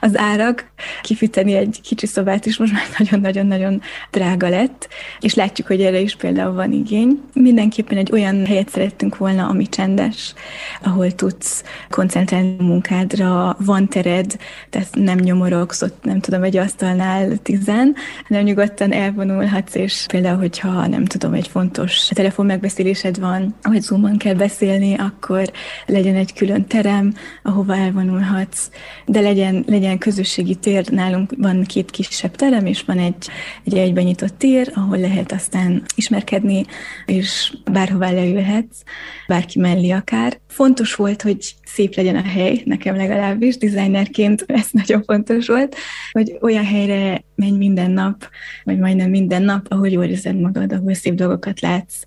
az 0.00 0.16
árak. 0.16 0.72
Kifűteni 1.02 1.54
egy 1.54 1.80
kicsi 1.82 2.06
szobát 2.06 2.46
is 2.46 2.56
most 2.56 2.72
már 2.72 2.86
nagyon-nagyon-nagyon 2.98 3.80
drága 4.10 4.48
lett, 4.48 4.88
és 5.20 5.34
látjuk, 5.34 5.66
hogy 5.66 5.82
erre 5.82 6.00
is 6.00 6.16
például 6.16 6.54
van 6.54 6.72
igény. 6.72 7.20
Mindenképpen 7.32 7.98
egy 7.98 8.12
olyan 8.12 8.46
helyet 8.46 8.68
szerettünk 8.68 9.16
volna, 9.16 9.46
ami 9.46 9.68
csendes, 9.68 10.34
ahol 10.82 11.12
tudsz 11.12 11.64
koncentrálni 11.90 12.56
a 12.58 12.62
munkádra, 12.62 13.56
van 13.58 13.88
tered, 13.88 14.29
család, 14.30 14.38
tehát 14.70 14.94
nem 14.94 15.18
nyomorogsz 15.18 15.82
ott, 15.82 16.04
nem 16.04 16.20
tudom, 16.20 16.42
egy 16.42 16.56
asztalnál 16.56 17.36
tizen, 17.36 17.94
hanem 18.28 18.42
nyugodtan 18.42 18.92
elvonulhatsz, 18.92 19.74
és 19.74 20.04
például, 20.08 20.38
hogyha 20.38 20.86
nem 20.86 21.04
tudom, 21.04 21.32
egy 21.32 21.48
fontos 21.48 22.08
telefon 22.08 22.46
megbeszélésed 22.46 23.18
van, 23.18 23.54
vagy 23.62 23.80
Zoomon 23.80 24.16
kell 24.16 24.34
beszélni, 24.34 24.94
akkor 24.94 25.50
legyen 25.86 26.14
egy 26.14 26.32
külön 26.32 26.66
terem, 26.66 27.14
ahova 27.42 27.76
elvonulhatsz, 27.76 28.70
de 29.06 29.20
legyen, 29.20 29.64
legyen 29.66 29.98
közösségi 29.98 30.54
tér, 30.54 30.90
nálunk 30.90 31.32
van 31.36 31.64
két 31.64 31.90
kisebb 31.90 32.36
terem, 32.36 32.66
és 32.66 32.82
van 32.82 32.98
egy, 32.98 33.28
egy 33.64 33.76
egyben 33.76 34.04
nyitott 34.04 34.38
tér, 34.38 34.70
ahol 34.74 34.98
lehet 34.98 35.32
aztán 35.32 35.82
ismerkedni, 35.94 36.64
és 37.06 37.52
bárhová 37.72 38.10
leülhetsz, 38.10 38.82
bárki 39.26 39.58
mellé 39.58 39.90
akár. 39.90 40.40
Fontos 40.48 40.94
volt, 40.94 41.22
hogy 41.22 41.54
szép 41.72 41.94
legyen 41.94 42.16
a 42.16 42.22
hely, 42.22 42.62
nekem 42.64 42.96
legalábbis, 42.96 43.56
designerként 43.56 44.44
ez 44.46 44.66
nagyon 44.82 45.02
fontos 45.02 45.46
volt, 45.46 45.76
hogy 46.12 46.38
olyan 46.40 46.64
helyre 46.64 47.24
menj 47.34 47.56
minden 47.56 47.90
nap, 47.90 48.28
vagy 48.64 48.78
majdnem 48.78 49.10
minden 49.10 49.42
nap, 49.42 49.66
ahol 49.68 49.88
jól 49.88 50.04
érzed 50.04 50.40
magad, 50.40 50.72
ahol 50.72 50.94
szép 50.94 51.14
dolgokat 51.14 51.60
látsz. 51.60 52.02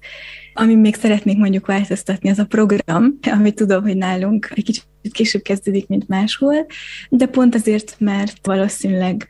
Ami 0.53 0.75
még 0.75 0.96
szeretnék 0.96 1.38
mondjuk 1.38 1.65
változtatni, 1.65 2.29
az 2.29 2.39
a 2.39 2.46
program, 2.46 3.17
amit 3.38 3.55
tudom, 3.55 3.84
hogy 3.84 3.98
nálunk 3.98 4.51
egy 4.55 4.63
kicsit 4.63 4.86
később 5.12 5.41
kezdődik, 5.41 5.88
mint 5.88 6.07
máshol, 6.07 6.65
de 7.10 7.25
pont 7.25 7.55
azért, 7.55 7.95
mert 8.00 8.38
valószínűleg 8.41 9.27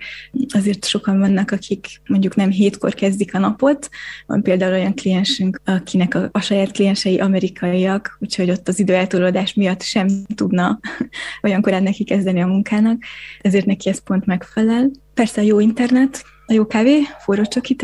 azért 0.48 0.86
sokan 0.86 1.20
vannak, 1.20 1.52
akik 1.52 2.02
mondjuk 2.08 2.36
nem 2.36 2.50
hétkor 2.50 2.94
kezdik 2.94 3.36
a 3.36 3.40
napot. 3.40 3.90
Van 4.26 4.42
például 4.42 4.74
olyan 4.74 4.96
kliensünk, 4.96 5.62
akinek 5.66 6.16
a, 6.16 6.30
a 6.32 6.40
saját 6.40 6.72
kliensei 6.72 7.20
amerikaiak, 7.20 8.18
úgyhogy 8.20 8.50
ott 8.50 8.68
az 8.68 8.80
időeltolódás 8.80 9.54
miatt 9.54 9.82
sem 9.82 10.08
tudna 10.36 10.80
olyan 11.44 11.62
korán 11.62 11.84
neki 11.84 12.04
kezdeni 12.04 12.42
a 12.42 12.48
munkának, 12.48 13.04
ezért 13.42 13.66
neki 13.66 13.90
ez 13.90 14.04
pont 14.04 14.26
megfelel. 14.26 14.92
Persze 15.14 15.42
a 15.42 15.44
jó 15.44 15.60
internet, 15.60 16.24
a 16.46 16.54
jó 16.54 16.68
kávé, 16.68 17.00
forró 17.20 17.44
csoki, 17.44 17.76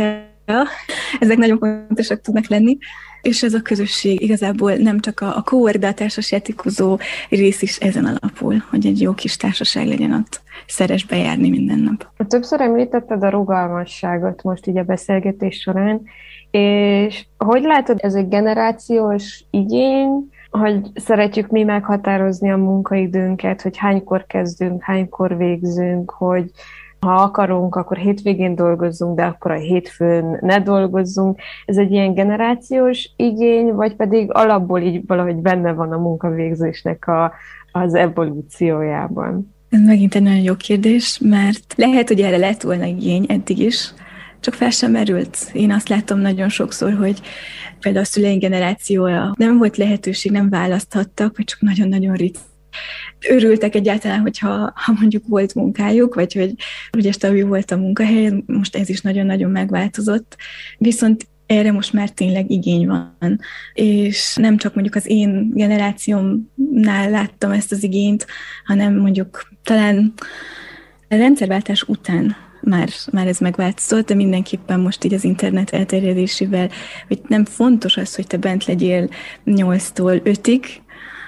ezek 1.19 1.37
nagyon 1.37 1.57
fontosak 1.57 2.21
tudnak 2.21 2.47
lenni, 2.47 2.77
és 3.21 3.43
ez 3.43 3.53
a 3.53 3.61
közösség 3.61 4.21
igazából 4.21 4.73
nem 4.73 4.99
csak 4.99 5.19
a, 5.19 5.35
a 5.35 5.41
kóer, 5.41 5.79
de 5.79 5.87
a 5.87 6.97
rész 7.29 7.61
is 7.61 7.77
ezen 7.77 8.05
alapul, 8.05 8.63
hogy 8.69 8.85
egy 8.85 9.01
jó 9.01 9.13
kis 9.13 9.37
társaság 9.37 9.87
legyen 9.87 10.13
ott 10.13 10.41
szeres 10.67 11.05
bejárni 11.05 11.49
minden 11.49 11.79
nap. 11.79 12.27
Többször 12.27 12.61
említetted 12.61 13.23
a 13.23 13.29
rugalmasságot 13.29 14.43
most 14.43 14.67
így 14.67 14.77
a 14.77 14.83
beszélgetés 14.83 15.59
során, 15.59 16.01
és 16.51 17.25
hogy 17.37 17.63
látod, 17.63 17.97
ez 18.01 18.13
egy 18.13 18.27
generációs 18.27 19.43
igény, 19.49 20.29
hogy 20.49 20.87
szeretjük 20.95 21.49
mi 21.49 21.63
meghatározni 21.63 22.51
a 22.51 22.57
munkaidőnket, 22.57 23.61
hogy 23.61 23.77
hánykor 23.77 24.25
kezdünk, 24.25 24.83
hánykor 24.83 25.37
végzünk, 25.37 26.11
hogy 26.11 26.51
ha 26.99 27.13
akarunk, 27.13 27.75
akkor 27.75 27.97
hétvégén 27.97 28.55
dolgozzunk, 28.55 29.15
de 29.15 29.23
akkor 29.23 29.51
a 29.51 29.57
hétfőn 29.57 30.37
ne 30.41 30.59
dolgozzunk. 30.61 31.39
Ez 31.65 31.77
egy 31.77 31.91
ilyen 31.91 32.13
generációs 32.13 33.09
igény, 33.15 33.73
vagy 33.73 33.95
pedig 33.95 34.33
alapból 34.33 34.79
így 34.79 35.03
valahogy 35.07 35.35
benne 35.35 35.73
van 35.73 35.91
a 35.91 35.97
munkavégzésnek 35.97 37.07
a, 37.07 37.33
az 37.71 37.93
evolúciójában? 37.93 39.55
Ez 39.69 39.79
megint 39.79 40.15
egy 40.15 40.21
nagyon 40.21 40.41
jó 40.41 40.55
kérdés, 40.55 41.19
mert 41.23 41.73
lehet, 41.75 42.07
hogy 42.07 42.21
erre 42.21 42.37
lett 42.37 42.61
volna 42.61 42.85
igény 42.85 43.25
eddig 43.27 43.59
is, 43.59 43.93
csak 44.39 44.53
fel 44.53 44.69
sem 44.69 44.91
merült. 44.91 45.37
Én 45.53 45.71
azt 45.71 45.89
látom 45.89 46.19
nagyon 46.19 46.49
sokszor, 46.49 46.93
hogy 46.93 47.21
például 47.79 48.03
a 48.03 48.07
szüleink 48.07 48.41
generációja 48.41 49.33
nem 49.37 49.57
volt 49.57 49.77
lehetőség, 49.77 50.31
nem 50.31 50.49
választhattak, 50.49 51.37
vagy 51.37 51.45
csak 51.45 51.61
nagyon-nagyon 51.61 52.15
ritkán 52.15 52.47
örültek 53.29 53.75
egyáltalán, 53.75 54.19
hogyha 54.19 54.71
ha 54.75 54.93
mondjuk 54.99 55.27
volt 55.27 55.55
munkájuk, 55.55 56.15
vagy 56.15 56.33
hogy 56.33 56.53
ugye 56.97 57.11
stabil 57.11 57.45
volt 57.45 57.71
a 57.71 57.77
munkahely, 57.77 58.43
most 58.45 58.75
ez 58.75 58.89
is 58.89 59.01
nagyon-nagyon 59.01 59.51
megváltozott. 59.51 60.35
Viszont 60.77 61.27
erre 61.45 61.71
most 61.71 61.93
már 61.93 62.09
tényleg 62.09 62.51
igény 62.51 62.87
van. 62.87 63.39
És 63.73 64.35
nem 64.35 64.57
csak 64.57 64.73
mondjuk 64.73 64.95
az 64.95 65.09
én 65.09 65.49
generációmnál 65.53 67.09
láttam 67.09 67.51
ezt 67.51 67.71
az 67.71 67.83
igényt, 67.83 68.27
hanem 68.65 68.95
mondjuk 68.95 69.49
talán 69.63 70.13
a 71.09 71.15
rendszerváltás 71.15 71.83
után 71.83 72.35
már, 72.61 72.89
már 73.11 73.27
ez 73.27 73.37
megváltozott, 73.37 74.07
de 74.07 74.15
mindenképpen 74.15 74.79
most 74.79 75.03
így 75.03 75.13
az 75.13 75.23
internet 75.23 75.69
elterjedésével, 75.69 76.69
hogy 77.07 77.21
nem 77.27 77.45
fontos 77.45 77.97
az, 77.97 78.15
hogy 78.15 78.27
te 78.27 78.37
bent 78.37 78.65
legyél 78.65 79.09
8-tól 79.45 80.21
5-ig, 80.23 80.65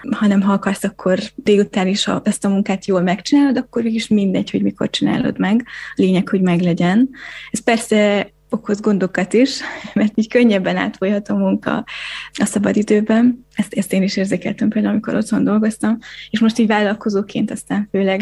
hanem 0.09 0.41
ha 0.41 0.53
akarsz, 0.53 0.83
akkor 0.83 1.19
délután 1.35 1.87
is, 1.87 2.03
ha 2.03 2.21
ezt 2.23 2.45
a 2.45 2.49
munkát 2.49 2.85
jól 2.85 3.01
megcsinálod, 3.01 3.57
akkor 3.57 3.85
is 3.85 4.07
mindegy, 4.07 4.51
hogy 4.51 4.61
mikor 4.61 4.89
csinálod 4.89 5.39
meg. 5.39 5.65
A 5.95 6.01
lényeg, 6.01 6.29
hogy 6.29 6.41
meglegyen. 6.41 7.09
Ez 7.51 7.59
persze 7.59 8.29
okoz 8.49 8.79
gondokat 8.79 9.33
is, 9.33 9.59
mert 9.93 10.11
így 10.15 10.27
könnyebben 10.27 10.77
átfolyhat 10.77 11.29
a 11.29 11.35
munka 11.35 11.85
a 12.39 12.45
szabadidőben. 12.45 13.45
Ezt, 13.55 13.73
ezt 13.73 13.93
én 13.93 14.03
is 14.03 14.17
érzékeltem 14.17 14.69
például, 14.69 14.93
amikor 14.93 15.15
otthon 15.15 15.43
dolgoztam, 15.43 15.97
és 16.29 16.39
most 16.39 16.59
így 16.59 16.67
vállalkozóként 16.67 17.51
aztán 17.51 17.87
főleg 17.91 18.21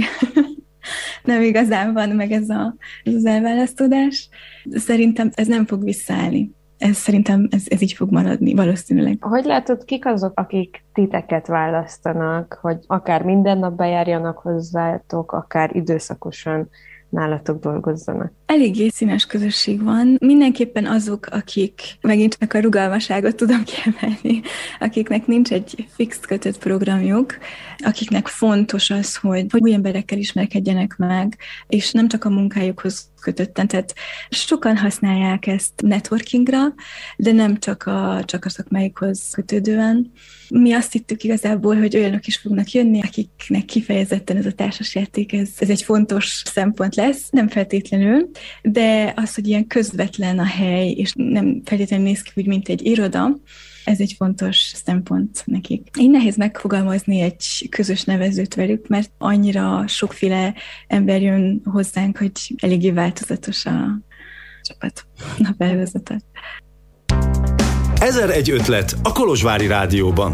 nem 1.24 1.42
igazán 1.42 1.94
van 1.94 2.10
meg 2.10 2.32
ez, 2.32 2.50
a, 2.50 2.76
ez 3.04 3.14
az 3.14 3.26
elválasztódás. 3.26 4.30
Szerintem 4.72 5.32
ez 5.34 5.48
nem 5.48 5.66
fog 5.66 5.84
visszaállni 5.84 6.52
ez 6.80 6.98
szerintem 6.98 7.48
ez, 7.52 7.64
ez 7.68 7.82
így 7.82 7.94
fog 7.94 8.12
maradni 8.12 8.54
valószínűleg. 8.54 9.18
Hogy 9.20 9.46
látod, 9.46 9.86
kik 9.86 10.06
azok, 10.06 10.40
akik 10.40 10.84
titeket 10.94 11.48
választanak, 11.48 12.58
hogy 12.62 12.78
akár 12.88 13.24
minden 13.24 13.58
nap 13.58 13.76
bejárjanak 13.76 14.38
hozzátok, 14.38 15.32
akár 15.32 15.76
időszakosan 15.76 16.70
nálatok 17.10 17.60
dolgozzanak? 17.60 18.32
Eléggé 18.46 18.90
színes 18.90 19.26
közösség 19.26 19.84
van. 19.84 20.18
Mindenképpen 20.20 20.86
azok, 20.86 21.26
akik 21.32 21.82
megint 22.02 22.38
csak 22.40 22.54
a 22.54 22.60
rugalmaságot 22.60 23.36
tudom 23.36 23.64
kiemelni, 23.70 24.42
akiknek 24.80 25.28
nincs 25.28 25.52
egy 25.52 25.88
fix 25.96 26.20
kötött 26.20 26.58
programjuk, 26.58 27.38
akiknek 27.78 28.28
fontos 28.28 28.90
az, 28.90 29.16
hogy, 29.16 29.46
hogy 29.50 29.62
új 29.62 29.74
emberekkel 29.74 30.18
ismerkedjenek 30.18 30.96
meg, 30.98 31.38
és 31.68 31.92
nem 31.92 32.08
csak 32.08 32.26
a 32.26 32.30
munkájukhoz 32.30 33.12
kötötten. 33.20 33.68
Tehát 33.68 33.94
sokan 34.30 34.78
használják 34.78 35.48
ezt 35.48 35.72
networkingra, 35.82 36.74
de 37.18 37.32
nem 37.32 37.60
csak 37.60 37.84
a, 37.84 38.22
csak 38.26 38.46
a 38.46 38.50
szakmáikhoz 38.50 39.30
kötődően. 39.32 40.12
Mi 40.50 40.74
azt 40.74 40.92
hittük 40.92 41.24
igazából, 41.24 41.76
hogy 41.76 41.96
olyanok 41.96 42.28
is 42.28 42.38
fognak 42.38 42.72
jönni, 42.72 43.02
akiknek 43.02 43.66
kifejezetten 43.66 44.38
ez 44.38 44.46
a 44.46 44.52
társasjáték, 44.52 45.34
ez, 45.34 45.50
ez 45.60 45.70
egy 45.70 45.82
fontos 45.82 46.42
szempont 46.46 46.96
lesz, 46.96 47.30
nem 47.30 47.48
feltétlenül, 47.48 48.30
de 48.62 49.14
az, 49.16 49.36
hogy 49.36 49.48
ilyen 49.48 49.68
közvetlen 49.68 50.40
a 50.40 50.46
hely, 50.46 50.90
és 50.90 51.14
nem 51.16 51.62
feltétlenül 51.66 52.06
néz 52.06 52.22
ki 52.22 52.32
úgy, 52.36 52.48
mint 52.48 52.70
egy 52.70 52.86
iroda, 52.86 53.38
ez 53.89 54.00
egy 54.00 54.13
fontos 54.17 54.72
szempont 54.86 55.41
nekik. 55.46 55.89
Én 56.00 56.10
nehéz 56.10 56.38
megfogalmazni 56.38 57.19
egy 57.19 57.67
közös 57.69 58.03
nevezőt 58.03 58.55
velük, 58.55 58.88
mert 58.88 59.12
annyira 59.17 59.84
sokféle 59.88 60.53
ember 60.88 61.22
jön 61.22 61.62
hozzánk, 61.65 62.17
hogy 62.17 62.31
eléggé 62.58 62.91
változatos 62.91 63.65
a 63.65 64.00
csapat, 64.62 65.05
a 65.38 65.53
felvezetet. 65.58 66.25
Ezer 68.00 68.29
egy 68.29 68.50
ötlet 68.50 68.96
a 69.03 69.12
Kolozsvári 69.12 69.67
Rádióban. 69.67 70.34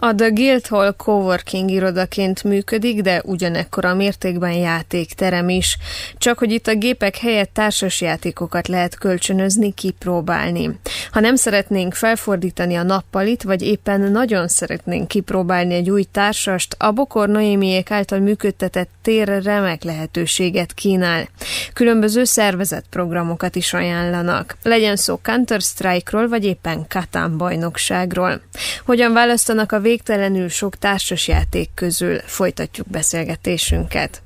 A 0.00 0.14
The 0.14 0.28
Guildhall 0.28 0.94
Coworking 0.96 1.70
irodaként 1.70 2.44
működik, 2.44 3.00
de 3.00 3.22
ugyanekkor 3.24 3.84
a 3.84 3.94
mértékben 3.94 4.52
játékterem 4.52 5.48
is. 5.48 5.78
Csak 6.18 6.38
hogy 6.38 6.52
itt 6.52 6.66
a 6.66 6.74
gépek 6.74 7.16
helyett 7.16 7.50
társas 7.52 8.00
játékokat 8.00 8.68
lehet 8.68 8.98
kölcsönözni, 8.98 9.74
kipróbálni. 9.74 10.78
Ha 11.10 11.20
nem 11.20 11.36
szeretnénk 11.36 11.94
felfordítani 11.94 12.74
a 12.74 12.82
nappalit, 12.82 13.42
vagy 13.42 13.62
éppen 13.62 14.00
nagyon 14.00 14.48
szeretnénk 14.48 15.08
kipróbálni 15.08 15.74
egy 15.74 15.90
új 15.90 16.02
társast, 16.02 16.76
a 16.78 16.90
Bokor 16.90 17.28
Noémiék 17.28 17.90
által 17.90 18.18
működtetett 18.18 18.90
tér 19.02 19.42
remek 19.42 19.82
lehetőséget 19.82 20.74
kínál. 20.74 21.28
Különböző 21.72 22.24
szervezett 22.24 22.84
programokat 22.90 23.56
is 23.56 23.72
ajánlanak. 23.72 24.56
Legyen 24.62 24.96
szó 24.96 25.20
Counter-Strike-ról, 25.22 26.28
vagy 26.28 26.44
éppen 26.44 26.86
Katán 26.88 27.36
bajnokságról. 27.36 28.40
Hogyan 28.84 29.12
választanak 29.12 29.72
a 29.72 29.80
végtelenül 29.88 30.48
sok 30.48 30.76
társasjáték 30.76 31.70
közül 31.74 32.18
folytatjuk 32.18 32.88
beszélgetésünket. 32.88 34.22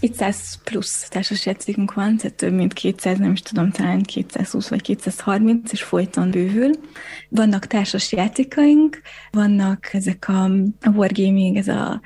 200 0.00 0.58
plusz 0.64 1.08
társasjátékunk 1.08 1.94
van, 1.94 2.16
tehát 2.16 2.36
több 2.36 2.52
mint 2.52 2.72
200, 2.72 3.18
nem 3.18 3.32
is 3.32 3.40
tudom, 3.40 3.70
talán 3.70 4.02
220 4.02 4.68
vagy 4.68 4.82
230, 4.82 5.72
és 5.72 5.82
folyton 5.82 6.30
bővül. 6.30 6.70
Vannak 7.28 7.66
társas 7.66 8.12
játékaink, 8.12 9.00
vannak 9.30 9.88
ezek 9.92 10.28
a, 10.28 10.44
a 10.80 10.90
wargaming, 10.94 11.56
ez 11.56 11.68
a 11.68 12.00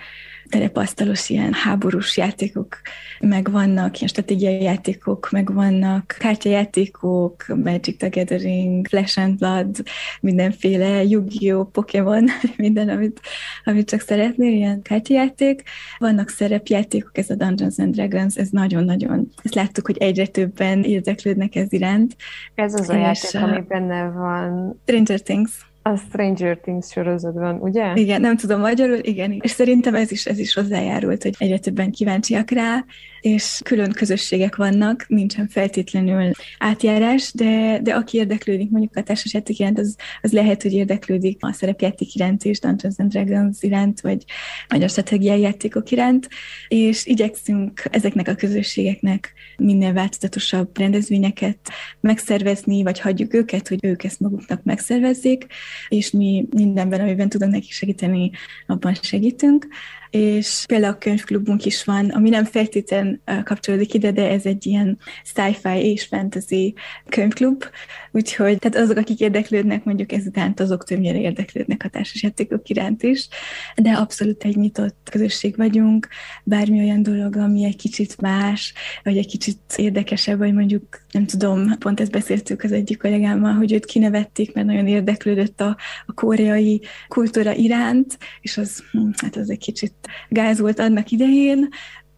terepasztalos 0.50 1.28
ilyen 1.28 1.52
háborús 1.52 2.16
játékok 2.16 2.80
megvannak, 3.20 3.96
ilyen 3.96 4.08
stratégiai 4.08 4.62
játékok 4.62 5.28
megvannak, 5.30 6.16
kártyajátékok, 6.18 7.46
Magic 7.64 7.96
the 7.96 8.08
Gathering, 8.08 8.86
Flash 8.86 9.18
and 9.18 9.38
Blood, 9.38 9.76
mindenféle 10.20 11.04
Yu-Gi-Oh! 11.04 11.70
Pokémon, 11.70 12.24
minden, 12.56 12.88
amit, 12.88 13.20
amit 13.64 13.88
csak 13.88 14.00
szeretnél, 14.00 14.52
ilyen 14.52 14.82
kártyajáték. 14.82 15.62
Vannak 15.98 16.28
szerepjátékok, 16.28 17.18
ez 17.18 17.30
a 17.30 17.34
Dungeons 17.34 17.78
and 17.78 17.94
Dragons, 17.94 18.36
ez 18.36 18.48
nagyon-nagyon, 18.48 19.28
ezt 19.42 19.54
láttuk, 19.54 19.86
hogy 19.86 19.96
egyre 19.98 20.26
többen 20.26 20.82
érdeklődnek 20.82 21.54
ez 21.54 21.72
iránt. 21.72 22.16
Ez 22.54 22.74
az 22.74 22.88
a 22.88 22.94
játék, 22.94 23.40
ami 23.40 23.60
benne 23.68 24.04
van. 24.04 24.80
Stranger 24.84 25.20
Things. 25.20 25.69
A 25.82 25.96
Stranger 25.96 26.58
Things 26.58 26.90
sorozatban, 26.90 27.60
ugye? 27.60 27.92
Igen, 27.94 28.20
nem 28.20 28.36
tudom 28.36 28.60
magyarul, 28.60 28.98
igen. 29.02 29.38
És 29.40 29.50
szerintem 29.50 29.94
ez 29.94 30.10
is, 30.10 30.26
ez 30.26 30.38
is 30.38 30.54
hozzájárult, 30.54 31.22
hogy 31.22 31.34
egyre 31.38 31.58
többen 31.58 31.90
kíváncsiak 31.90 32.50
rá, 32.50 32.84
és 33.20 33.60
külön 33.64 33.92
közösségek 33.92 34.56
vannak, 34.56 35.04
nincsen 35.08 35.48
feltétlenül 35.48 36.30
átjárás, 36.58 37.32
de, 37.34 37.80
de 37.82 37.94
aki 37.94 38.18
érdeklődik 38.18 38.70
mondjuk 38.70 38.96
a 38.96 39.02
társasjáték 39.02 39.58
iránt, 39.58 39.78
az, 39.78 39.96
az 40.22 40.32
lehet, 40.32 40.62
hogy 40.62 40.72
érdeklődik 40.72 41.36
a 41.40 41.52
szerepjáték 41.52 42.14
iránt 42.14 42.44
és 42.44 42.58
Dungeons 42.60 42.98
and 42.98 43.10
Dragons 43.10 43.56
iránt, 43.60 44.00
vagy, 44.00 44.24
vagy 44.68 44.82
a 44.82 44.88
stratégiai 44.88 45.40
játékok 45.40 45.90
iránt, 45.90 46.28
és 46.68 47.06
igyekszünk 47.06 47.82
ezeknek 47.90 48.28
a 48.28 48.34
közösségeknek 48.34 49.32
minél 49.56 49.92
változatosabb 49.92 50.78
rendezvényeket 50.78 51.58
megszervezni, 52.00 52.82
vagy 52.82 53.00
hagyjuk 53.00 53.34
őket, 53.34 53.68
hogy 53.68 53.78
ők 53.82 54.04
ezt 54.04 54.20
maguknak 54.20 54.62
megszervezzék, 54.62 55.46
és 55.88 56.10
mi 56.10 56.46
mindenben, 56.50 57.00
amiben 57.00 57.28
tudunk 57.28 57.52
nekik 57.52 57.72
segíteni, 57.72 58.30
abban 58.66 58.94
segítünk 58.94 59.66
és 60.10 60.64
például 60.66 60.92
a 60.92 60.98
könyvklubunk 60.98 61.64
is 61.64 61.84
van, 61.84 62.08
ami 62.08 62.28
nem 62.28 62.44
feltétlen 62.44 63.20
kapcsolódik 63.44 63.94
ide, 63.94 64.12
de 64.12 64.30
ez 64.30 64.46
egy 64.46 64.66
ilyen 64.66 64.98
sci-fi 65.24 65.90
és 65.90 66.04
fantasy 66.04 66.74
könyvklub, 67.08 67.64
úgyhogy 68.12 68.58
tehát 68.58 68.76
azok, 68.76 68.96
akik 68.96 69.20
érdeklődnek 69.20 69.84
mondjuk 69.84 70.12
ezután, 70.12 70.54
azok 70.56 70.84
többnyire 70.84 71.18
érdeklődnek 71.18 71.84
a 71.84 71.88
társasjátékok 71.88 72.68
iránt 72.68 73.02
is, 73.02 73.28
de 73.76 73.90
abszolút 73.90 74.44
egy 74.44 74.56
nyitott 74.56 75.08
közösség 75.10 75.56
vagyunk, 75.56 76.08
bármi 76.44 76.78
olyan 76.78 77.02
dolog, 77.02 77.36
ami 77.36 77.64
egy 77.64 77.76
kicsit 77.76 78.20
más, 78.20 78.72
vagy 79.02 79.16
egy 79.16 79.26
kicsit 79.26 79.58
érdekesebb, 79.76 80.38
vagy 80.38 80.52
mondjuk, 80.52 81.00
nem 81.12 81.26
tudom, 81.26 81.78
pont 81.78 82.00
ezt 82.00 82.10
beszéltük 82.10 82.62
az 82.62 82.72
egyik 82.72 82.98
kollégámmal, 82.98 83.52
hogy 83.52 83.72
őt 83.72 83.84
kinevették, 83.84 84.54
mert 84.54 84.66
nagyon 84.66 84.86
érdeklődött 84.86 85.60
a, 85.60 85.76
a 86.06 86.12
koreai 86.12 86.82
kultúra 87.08 87.54
iránt, 87.54 88.18
és 88.40 88.56
az, 88.56 88.82
hm, 88.90 89.08
hát 89.16 89.36
az 89.36 89.50
egy 89.50 89.58
kicsit 89.58 89.94
gáz 90.28 90.60
volt 90.60 90.78
annak 90.78 91.10
idején, 91.10 91.68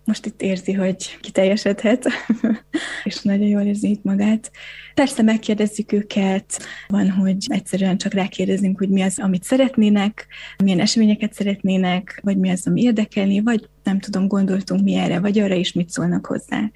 most 0.04 0.26
itt 0.26 0.42
érzi, 0.42 0.72
hogy 0.72 1.18
kiteljesedhet, 1.20 2.06
és 3.04 3.22
nagyon 3.22 3.46
jól 3.46 3.62
érzi 3.62 3.90
itt 3.90 4.02
magát. 4.02 4.50
Persze 4.94 5.22
megkérdezzük 5.22 5.92
őket, 5.92 6.58
van, 6.86 7.10
hogy 7.10 7.36
egyszerűen 7.46 7.96
csak 7.96 8.12
rákérdezünk, 8.12 8.78
hogy 8.78 8.88
mi 8.88 9.02
az, 9.02 9.18
amit 9.18 9.42
szeretnének, 9.42 10.26
milyen 10.64 10.80
eseményeket 10.80 11.32
szeretnének, 11.32 12.20
vagy 12.22 12.38
mi 12.38 12.50
az, 12.50 12.66
ami 12.66 12.82
érdekelni, 12.82 13.40
vagy 13.40 13.68
nem 13.82 13.98
tudom, 13.98 14.28
gondoltunk 14.28 14.82
mi 14.82 14.94
erre, 14.94 15.20
vagy 15.20 15.38
arra 15.38 15.54
is 15.54 15.72
mit 15.72 15.90
szólnak 15.90 16.26
hozzá. 16.26 16.70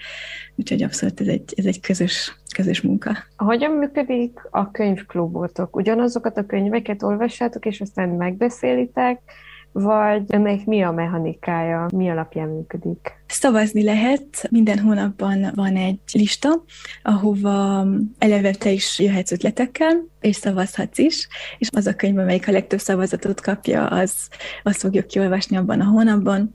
Úgyhogy 0.57 0.83
abszolút 0.83 1.21
ez 1.21 1.27
egy, 1.27 1.53
ez 1.57 1.65
egy 1.65 1.81
közös, 1.81 2.39
közös 2.55 2.81
munka. 2.81 3.17
Hogyan 3.37 3.71
működik 3.71 4.41
a 4.51 4.71
könyvklubotok? 4.71 5.77
Ugyanazokat 5.77 6.37
a 6.37 6.47
könyveket 6.47 7.03
olvassátok, 7.03 7.67
és 7.67 7.81
aztán 7.81 8.09
megbeszélitek, 8.09 9.21
vagy 9.83 10.25
ennek 10.29 10.67
mi 10.67 10.83
a 10.83 10.91
mechanikája, 10.91 11.87
mi 11.95 12.11
alapján 12.11 12.49
működik? 12.49 13.25
Szavazni 13.29 13.83
lehet, 13.83 14.47
minden 14.51 14.79
hónapban 14.79 15.53
van 15.55 15.77
egy 15.77 15.99
lista, 16.13 16.65
ahova 17.03 17.87
eleve 18.19 18.51
te 18.51 18.71
is 18.71 18.99
jöhetsz 18.99 19.33
ötletekkel, 19.33 20.05
és 20.21 20.37
szavazhatsz 20.37 20.99
is, 20.99 21.29
és 21.59 21.69
az 21.73 21.87
a 21.87 21.95
könyv, 21.95 22.19
amelyik 22.19 22.49
a 22.49 22.53
legtöbb 22.53 22.79
szavazatot 22.79 23.41
kapja, 23.41 23.87
az, 23.87 24.13
azt 24.63 24.81
fogjuk 24.81 25.07
kiolvasni 25.07 25.57
abban 25.57 25.81
a 25.81 25.85
hónapban, 25.85 26.51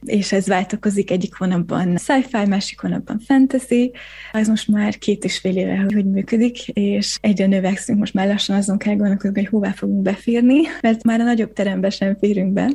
és 0.00 0.32
ez 0.32 0.46
változik. 0.46 1.10
Egyik 1.10 1.34
hónapban 1.34 1.96
sci-fi, 1.96 2.46
másik 2.48 2.80
hónapban 2.80 3.18
fantasy, 3.18 3.92
az 4.32 4.48
most 4.48 4.68
már 4.68 4.98
két 4.98 5.24
és 5.24 5.38
fél 5.38 5.56
éve, 5.56 5.76
hogy 5.76 6.04
működik, 6.04 6.68
és 6.68 7.18
egyre 7.20 7.46
növekszünk, 7.46 7.98
most 7.98 8.14
már 8.14 8.26
lassan 8.26 8.56
azon 8.56 8.78
kell 8.78 8.94
gondolkodni, 8.94 9.40
hogy 9.40 9.50
hová 9.50 9.72
fogunk 9.72 10.02
beférni, 10.02 10.60
mert 10.80 11.02
már 11.02 11.20
a 11.20 11.24
nagyobb 11.24 11.52
terembe 11.52 11.90
sem 11.90 12.16
férünk 12.18 12.52
be, 12.52 12.70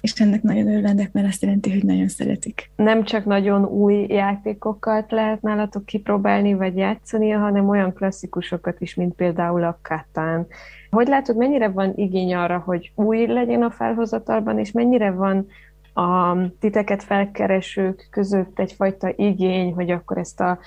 és 0.00 0.12
ennek 0.12 0.42
nagyon 0.42 0.68
örvendek, 0.68 1.12
mert 1.12 1.26
azt 1.26 1.42
jelenti, 1.42 1.70
hogy 1.70 1.84
nagyon 1.84 2.08
szeretik. 2.08 2.70
Nem 2.76 3.04
csak 3.04 3.24
nagyon 3.24 3.64
új 3.64 4.06
játékokat 4.08 5.10
lehet 5.10 5.42
nálatok 5.42 5.86
kipróbálni 5.86 6.54
vagy 6.54 6.76
játszani, 6.76 7.30
hanem 7.30 7.68
olyan 7.68 7.92
klasszikusokat 7.92 8.80
is, 8.80 8.94
mint 8.94 9.14
például 9.14 9.64
a 9.64 9.78
Katán. 9.82 10.46
Hogy 10.90 11.08
látod, 11.08 11.36
mennyire 11.36 11.68
van 11.68 11.92
igény 11.96 12.34
arra, 12.34 12.58
hogy 12.58 12.92
új 12.94 13.26
legyen 13.26 13.62
a 13.62 13.70
felhozatalban, 13.70 14.58
és 14.58 14.72
mennyire 14.72 15.10
van 15.10 15.46
a 15.94 16.36
titeket 16.60 17.02
felkeresők 17.02 18.08
között 18.10 18.58
egyfajta 18.58 19.12
igény, 19.16 19.72
hogy 19.72 19.90
akkor 19.90 20.18
ezt 20.18 20.40
a 20.40 20.58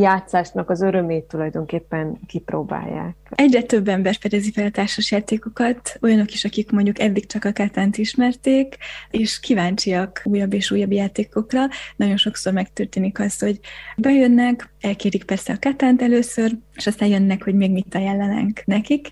játszásnak 0.00 0.70
az 0.70 0.82
örömét 0.82 1.24
tulajdonképpen 1.24 2.18
kipróbálják. 2.26 3.16
Egyre 3.30 3.62
több 3.62 3.88
ember 3.88 4.16
fedezi 4.20 4.52
fel 4.52 4.66
a 4.66 4.70
társasjátékokat, 4.70 5.98
olyanok 6.00 6.32
is, 6.32 6.44
akik 6.44 6.70
mondjuk 6.70 7.00
eddig 7.00 7.26
csak 7.26 7.44
a 7.44 7.52
kátánt 7.52 7.96
ismerték, 7.96 8.76
és 9.10 9.40
kíváncsiak 9.40 10.22
újabb 10.24 10.52
és 10.52 10.70
újabb 10.70 10.92
játékokra. 10.92 11.66
Nagyon 11.96 12.16
sokszor 12.16 12.52
megtörténik 12.52 13.20
az, 13.20 13.38
hogy 13.38 13.60
bejönnek, 13.96 14.70
elkérik 14.80 15.24
persze 15.24 15.52
a 15.52 15.56
kátánt 15.56 16.02
először, 16.02 16.52
és 16.74 16.86
aztán 16.86 17.08
jönnek, 17.08 17.44
hogy 17.44 17.54
még 17.54 17.70
mit 17.70 17.94
ajánlanánk 17.94 18.62
nekik, 18.64 19.10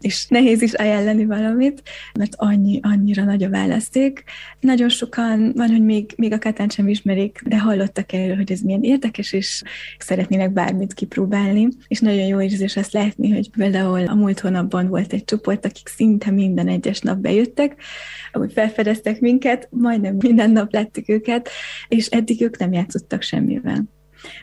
és 0.00 0.26
nehéz 0.28 0.62
is 0.62 0.72
ajánlani 0.72 1.24
valamit, 1.24 1.82
mert 2.18 2.34
annyi, 2.36 2.80
annyira 2.82 3.24
nagy 3.24 3.42
a 3.42 3.50
választék. 3.50 4.24
Nagyon 4.60 4.88
sokan 4.88 5.52
van, 5.56 5.68
hogy 5.70 5.84
még, 5.84 6.12
még 6.16 6.32
a 6.32 6.38
kátánt 6.38 6.72
sem 6.72 6.88
ismerik, 6.88 7.40
de 7.44 7.58
hallottak 7.58 8.12
erről, 8.12 8.36
hogy 8.36 8.52
ez 8.52 8.60
milyen 8.60 8.82
érdekes, 8.82 9.32
és 9.32 9.62
szeret 9.98 10.21
szeretnének 10.22 10.52
bármit 10.52 10.94
kipróbálni, 10.94 11.68
és 11.88 12.00
nagyon 12.00 12.26
jó 12.26 12.40
érzés 12.40 12.76
azt 12.76 12.92
látni, 12.92 13.30
hogy 13.30 13.50
például 13.50 14.06
a 14.06 14.14
múlt 14.14 14.40
hónapban 14.40 14.88
volt 14.88 15.12
egy 15.12 15.24
csoport, 15.24 15.64
akik 15.64 15.88
szinte 15.88 16.30
minden 16.30 16.68
egyes 16.68 17.00
nap 17.00 17.18
bejöttek, 17.18 17.76
ahogy 18.32 18.52
felfedeztek 18.52 19.20
minket, 19.20 19.68
majdnem 19.70 20.16
minden 20.18 20.50
nap 20.50 20.72
lettük 20.72 21.08
őket, 21.08 21.48
és 21.88 22.06
eddig 22.06 22.42
ők 22.42 22.58
nem 22.58 22.72
játszottak 22.72 23.22
semmivel. 23.22 23.84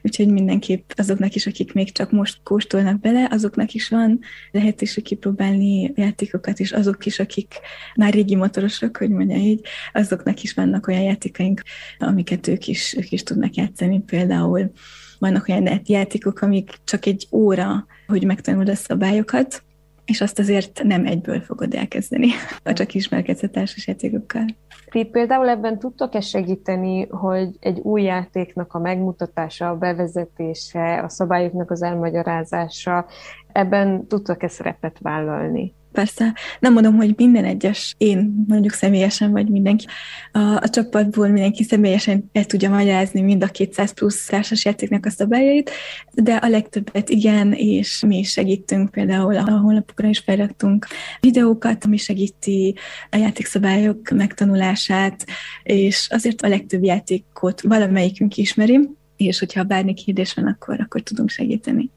Úgyhogy 0.02 0.28
mindenképp 0.28 0.90
azoknak 0.96 1.36
is, 1.36 1.48
akik 1.48 1.74
még 1.74 1.92
csak 1.92 2.12
most 2.12 2.40
kóstolnak 2.44 3.00
bele, 3.00 3.28
azoknak 3.32 3.74
is 3.74 3.90
van 3.90 4.20
lehetőség 4.52 5.04
kipróbálni 5.04 5.92
játékokat, 5.96 6.60
és 6.60 6.72
azok 6.72 7.06
is, 7.06 7.20
akik 7.20 7.54
már 7.96 8.14
régi 8.14 8.36
motorosok, 8.36 8.98
hogy 8.98 9.10
mondja 9.10 9.38
így, 9.38 9.66
azoknak 9.94 10.44
is 10.44 10.54
vannak 10.54 10.88
olyan 10.88 11.02
játékaink, 11.02 11.62
amiket 11.98 12.48
ők 12.48 12.68
is, 12.68 12.96
ők 12.98 13.12
is 13.12 13.24
tudnak 13.24 13.56
játszani. 13.56 14.00
Például 14.00 14.72
vannak 15.20 15.48
olyan 15.48 15.82
játékok, 15.86 16.42
amik 16.42 16.72
csak 16.84 17.06
egy 17.06 17.28
óra, 17.32 17.86
hogy 18.08 18.26
megtanuld 18.26 18.70
a 18.70 18.76
szabályokat, 18.76 19.64
és 20.06 20.22
azt 20.22 20.40
azért 20.40 20.84
nem 20.84 21.06
egyből 21.06 21.42
fogod 21.42 21.74
elkezdeni, 21.74 22.28
ha 22.64 22.74
csak 22.74 22.94
ismerkedsz 22.94 23.44
a 23.44 23.64
játékokkal. 23.86 24.46
Ti 24.90 25.04
például 25.04 25.50
ebben 25.50 25.80
tudtok-e 25.80 26.20
segíteni, 26.20 27.08
hogy 27.08 27.50
egy 27.60 27.80
új 27.80 28.02
játéknak 28.02 28.74
a 28.74 28.80
megmutatása, 28.80 29.70
a 29.70 29.78
bevezetése, 29.78 31.04
a 31.04 31.10
szabályoknak 31.10 31.72
az 31.72 31.82
elmagyarázása, 31.82 33.06
ebben 33.52 34.08
tudtok-e 34.08 34.48
szerepet 34.48 35.00
vállalni? 35.00 35.74
Persze 35.92 36.36
nem 36.60 36.74
mondom, 36.74 36.96
hogy 36.96 37.14
minden 37.18 37.46
egyes 37.46 37.96
én 37.98 38.46
mondjuk 38.48 38.74
személyesen, 38.74 39.32
vagy 39.32 39.48
mindenki 39.48 39.86
a, 40.32 40.40
a 40.40 40.70
csapatból 40.70 41.28
mindenki 41.28 41.64
személyesen 41.64 42.30
el 42.32 42.46
tudja 42.46 42.70
magyarázni 42.70 43.22
mind 43.22 43.44
a 43.44 43.48
200 43.48 43.94
plusz 43.94 44.26
társas 44.26 44.66
játéknak 44.66 45.06
a 45.06 45.10
szabályait, 45.10 45.72
de 46.14 46.34
a 46.34 46.48
legtöbbet 46.48 47.10
igen, 47.10 47.54
és 47.54 48.04
mi 48.08 48.18
is 48.18 48.32
segítünk, 48.32 48.92
például 48.92 49.38
a 49.38 49.60
honlapokra 49.60 50.08
is 50.08 50.20
felraktunk 50.20 50.88
videókat, 51.20 51.86
ami 51.86 51.98
segíti 51.98 52.76
a 53.10 53.18
játékszabályok 53.18 54.10
megtanulását, 54.10 55.26
és 55.64 56.08
azért 56.10 56.42
a 56.42 56.48
legtöbb 56.48 56.84
játékot 56.84 57.62
valamelyikünk 57.62 58.38
ismeri, 58.38 58.90
és 59.18 59.40
hogyha 59.40 59.64
bármi 59.64 59.94
kérdés 59.94 60.34
van, 60.34 60.46
akkor, 60.46 60.80
akkor 60.80 61.02
tudunk 61.02 61.30
segíteni. 61.30 61.92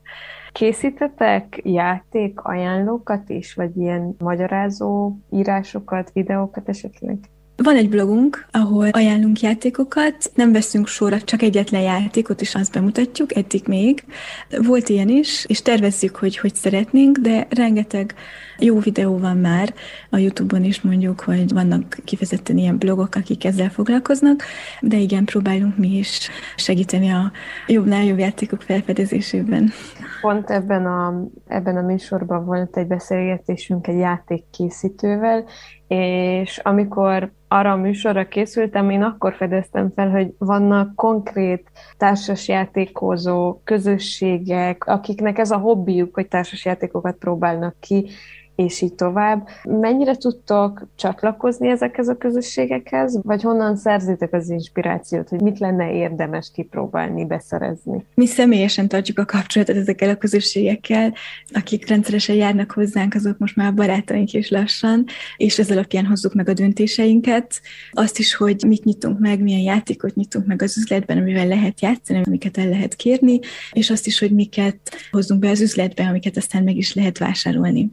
Készítetek 0.52 1.60
játék 1.64 2.40
ajánlókat 2.40 3.28
is, 3.28 3.54
vagy 3.54 3.76
ilyen 3.76 4.14
magyarázó 4.18 5.16
írásokat, 5.30 6.10
videókat 6.12 6.68
esetleg? 6.68 7.18
Van 7.56 7.76
egy 7.76 7.88
blogunk, 7.88 8.46
ahol 8.50 8.88
ajánlunk 8.88 9.40
játékokat, 9.40 10.32
nem 10.34 10.52
veszünk 10.52 10.86
sorra 10.86 11.20
csak 11.20 11.42
egyetlen 11.42 11.80
játékot, 11.80 12.40
és 12.40 12.54
azt 12.54 12.72
bemutatjuk, 12.72 13.36
eddig 13.36 13.62
még. 13.66 14.04
Volt 14.66 14.88
ilyen 14.88 15.08
is, 15.08 15.44
és 15.48 15.62
tervezzük, 15.62 16.16
hogy 16.16 16.36
hogy 16.36 16.54
szeretnénk, 16.54 17.18
de 17.18 17.46
rengeteg 17.50 18.14
jó 18.58 18.78
videó 18.78 19.18
van 19.18 19.36
már 19.36 19.74
a 20.10 20.16
YouTube-on 20.16 20.64
is 20.64 20.80
mondjuk, 20.80 21.20
hogy 21.20 21.52
vannak 21.52 21.96
kifejezetten 22.04 22.56
ilyen 22.56 22.78
blogok, 22.78 23.14
akik 23.14 23.44
ezzel 23.44 23.70
foglalkoznak, 23.70 24.42
de 24.80 24.96
igen, 24.96 25.24
próbálunk 25.24 25.76
mi 25.76 25.96
is 25.96 26.28
segíteni 26.56 27.10
a 27.10 27.32
jobbnál 27.66 28.04
jobb 28.04 28.18
játékok 28.18 28.62
felfedezésében. 28.62 29.70
Pont 30.20 30.50
ebben 30.50 30.86
a, 30.86 31.28
ebben 31.46 31.76
a 31.76 31.82
műsorban 31.82 32.44
volt 32.44 32.76
egy 32.76 32.86
beszélgetésünk 32.86 33.86
egy 33.86 33.98
játékkészítővel, 33.98 35.44
és 35.88 36.58
amikor 36.58 37.32
arra 37.48 37.72
a 37.72 37.76
műsorra 37.76 38.28
készültem, 38.28 38.90
én 38.90 39.02
akkor 39.02 39.34
fedeztem 39.34 39.92
fel, 39.94 40.10
hogy 40.10 40.34
vannak 40.38 40.94
konkrét 40.94 41.70
társasjátékozó 41.96 43.60
közösségek, 43.64 44.86
akiknek 44.86 45.38
ez 45.38 45.50
a 45.50 45.58
hobbiuk, 45.58 46.14
hogy 46.14 46.28
társasjátékokat 46.28 47.16
próbálnak 47.16 47.74
ki, 47.80 48.10
és 48.56 48.80
így 48.80 48.94
tovább. 48.94 49.48
Mennyire 49.62 50.14
tudtok 50.14 50.86
csatlakozni 50.96 51.68
ezekhez 51.68 52.08
a 52.08 52.16
közösségekhez, 52.16 53.18
vagy 53.22 53.42
honnan 53.42 53.76
szerzitek 53.76 54.32
az 54.32 54.50
inspirációt, 54.50 55.28
hogy 55.28 55.40
mit 55.40 55.58
lenne 55.58 55.92
érdemes 55.92 56.50
kipróbálni, 56.54 57.24
beszerezni? 57.24 58.04
Mi 58.14 58.26
személyesen 58.26 58.88
tartjuk 58.88 59.18
a 59.18 59.24
kapcsolatot 59.24 59.76
ezekkel 59.76 60.08
a 60.08 60.16
közösségekkel, 60.16 61.14
akik 61.52 61.88
rendszeresen 61.88 62.36
járnak 62.36 62.70
hozzánk, 62.70 63.14
azok 63.14 63.38
most 63.38 63.56
már 63.56 63.74
barátaink 63.74 64.32
is 64.32 64.50
lassan, 64.50 65.04
és 65.36 65.58
ez 65.58 65.70
alapján 65.70 66.06
hozzuk 66.06 66.34
meg 66.34 66.48
a 66.48 66.52
döntéseinket. 66.52 67.60
Azt 67.92 68.18
is, 68.18 68.34
hogy 68.34 68.64
mit 68.66 68.84
nyitunk 68.84 69.18
meg, 69.18 69.42
milyen 69.42 69.60
játékot 69.60 70.14
nyitunk 70.14 70.46
meg 70.46 70.62
az 70.62 70.78
üzletben, 70.78 71.18
amivel 71.18 71.46
lehet 71.46 71.80
játszani, 71.80 72.20
amiket 72.24 72.58
el 72.58 72.68
lehet 72.68 72.94
kérni, 72.94 73.40
és 73.72 73.90
azt 73.90 74.06
is, 74.06 74.18
hogy 74.18 74.30
miket 74.30 74.78
hozzunk 75.10 75.40
be 75.40 75.50
az 75.50 75.60
üzletbe, 75.60 76.06
amiket 76.06 76.36
aztán 76.36 76.62
meg 76.62 76.76
is 76.76 76.94
lehet 76.94 77.18
vásárolni. 77.18 77.90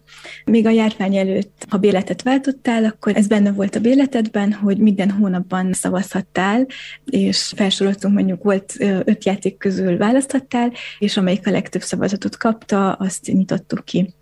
Még 0.50 0.66
a 0.66 0.70
járvány 0.70 1.16
előtt, 1.16 1.66
ha 1.70 1.78
béletet 1.78 2.22
váltottál, 2.22 2.86
akkor 2.86 3.16
ez 3.16 3.28
benne 3.28 3.52
volt 3.52 3.76
a 3.76 3.80
béletedben, 3.80 4.54
hogy 4.54 4.78
minden 4.78 5.12
hónapban 5.12 5.74
szavazhattál, 5.74 6.68
és 7.06 7.54
felsoroltunk, 7.56 8.14
mondjuk 8.14 8.44
volt 8.44 8.76
öt 9.06 9.26
játék 9.26 9.58
közül 9.58 9.98
választhattál, 9.98 10.72
és 11.00 11.18
amelyik 11.18 11.48
a 11.48 11.52
legtöbb 11.52 11.82
szavazatot 11.82 12.38
kapta, 12.38 12.92
azt 12.92 13.28
nyitottuk 13.28 13.86
ki. 13.86 14.14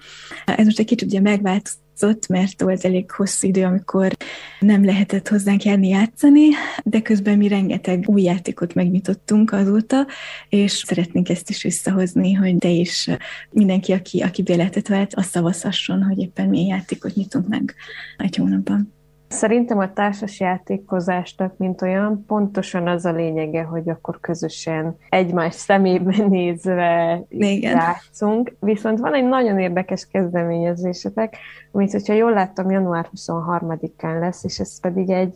Ez 0.46 0.66
most 0.66 0.80
egy 0.80 0.86
kicsit 0.86 1.08
ugye 1.08 1.22
megváltozott, 1.22 1.86
változott, 2.00 2.28
mert 2.28 2.62
volt 2.62 2.86
elég 2.86 3.12
hosszú 3.12 3.48
idő, 3.48 3.64
amikor 3.64 4.12
nem 4.60 4.86
lehetett 4.86 5.28
hozzánk 5.28 5.64
járni 5.64 5.88
játszani, 5.88 6.50
de 6.84 7.02
közben 7.02 7.38
mi 7.38 7.48
rengeteg 7.48 8.04
új 8.08 8.22
játékot 8.22 8.74
megnyitottunk 8.74 9.52
azóta, 9.52 10.08
és 10.50 10.72
szeretnénk 10.72 11.30
ezt 11.30 11.50
is 11.50 11.64
visszahozni, 11.64 12.34
hogy 12.34 12.58
de 12.58 12.70
is 12.70 13.10
mindenki, 13.52 13.92
aki, 13.92 14.22
aki 14.22 14.42
béletet 14.42 14.88
vált, 14.88 15.16
azt 15.16 15.30
szavazhasson, 15.30 16.04
hogy 16.04 16.18
éppen 16.18 16.48
milyen 16.48 16.78
játékot 16.78 17.16
nyitunk 17.16 17.48
meg 17.48 17.76
egy 18.18 18.36
hónapban. 18.36 18.97
Szerintem 19.28 19.78
a 19.78 19.94
társas 19.94 20.40
játékozásnak, 20.40 21.58
mint 21.58 21.82
olyan, 21.82 22.24
pontosan 22.28 22.88
az 22.88 23.06
a 23.06 23.12
lényege, 23.12 23.64
hogy 23.64 23.90
akkor 23.90 24.20
közösen 24.20 24.98
egymás 25.10 25.54
szemében 25.54 26.30
nézve 26.30 27.22
Igen. 27.30 27.78
játszunk. 27.78 28.56
Viszont 28.60 29.00
van 29.00 29.14
egy 29.14 29.28
nagyon 29.28 29.60
érdekes 29.60 30.08
kezdeményezésetek, 30.12 31.38
amit, 31.72 31.92
hogyha 31.92 32.14
jól 32.14 32.32
láttam, 32.32 32.72
január 32.72 33.10
23-án 33.16 34.20
lesz, 34.20 34.44
és 34.44 34.60
ez 34.60 34.80
pedig 34.80 35.10
egy 35.10 35.36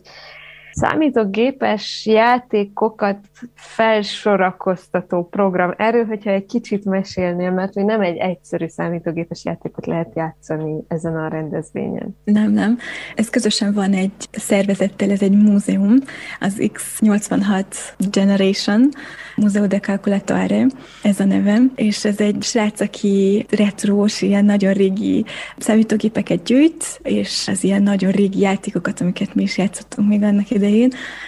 számítógépes 0.72 2.06
játékokat 2.06 3.18
felsorakoztató 3.54 5.28
program. 5.28 5.74
Erről, 5.76 6.04
hogyha 6.04 6.30
egy 6.30 6.46
kicsit 6.46 6.84
mesélnél, 6.84 7.50
mert 7.50 7.74
hogy 7.74 7.84
nem 7.84 8.00
egy 8.00 8.16
egyszerű 8.16 8.66
számítógépes 8.66 9.44
játékot 9.44 9.86
lehet 9.86 10.12
játszani 10.14 10.80
ezen 10.88 11.16
a 11.16 11.28
rendezvényen. 11.28 12.16
Nem, 12.24 12.52
nem. 12.52 12.78
Ez 13.14 13.30
közösen 13.30 13.72
van 13.72 13.92
egy 13.92 14.12
szervezettel, 14.30 15.10
ez 15.10 15.22
egy 15.22 15.42
múzeum, 15.42 15.94
az 16.40 16.54
X86 16.58 17.64
Generation, 18.10 18.88
Museo 19.36 19.66
de 19.66 19.78
Calculatore, 19.78 20.66
ez 21.02 21.20
a 21.20 21.24
nevem, 21.24 21.72
és 21.74 22.04
ez 22.04 22.20
egy 22.20 22.42
srác, 22.42 22.80
aki 22.80 23.46
retrós, 23.50 24.22
ilyen 24.22 24.44
nagyon 24.44 24.72
régi 24.72 25.24
számítógépeket 25.58 26.42
gyűjt, 26.42 27.00
és 27.02 27.48
az 27.48 27.64
ilyen 27.64 27.82
nagyon 27.82 28.10
régi 28.10 28.40
játékokat, 28.40 29.00
amiket 29.00 29.34
mi 29.34 29.42
is 29.42 29.58
játszottunk 29.58 30.08
még 30.08 30.22
annak 30.22 30.50
idején, 30.50 30.61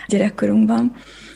gyerekkorunkban, 0.08 0.92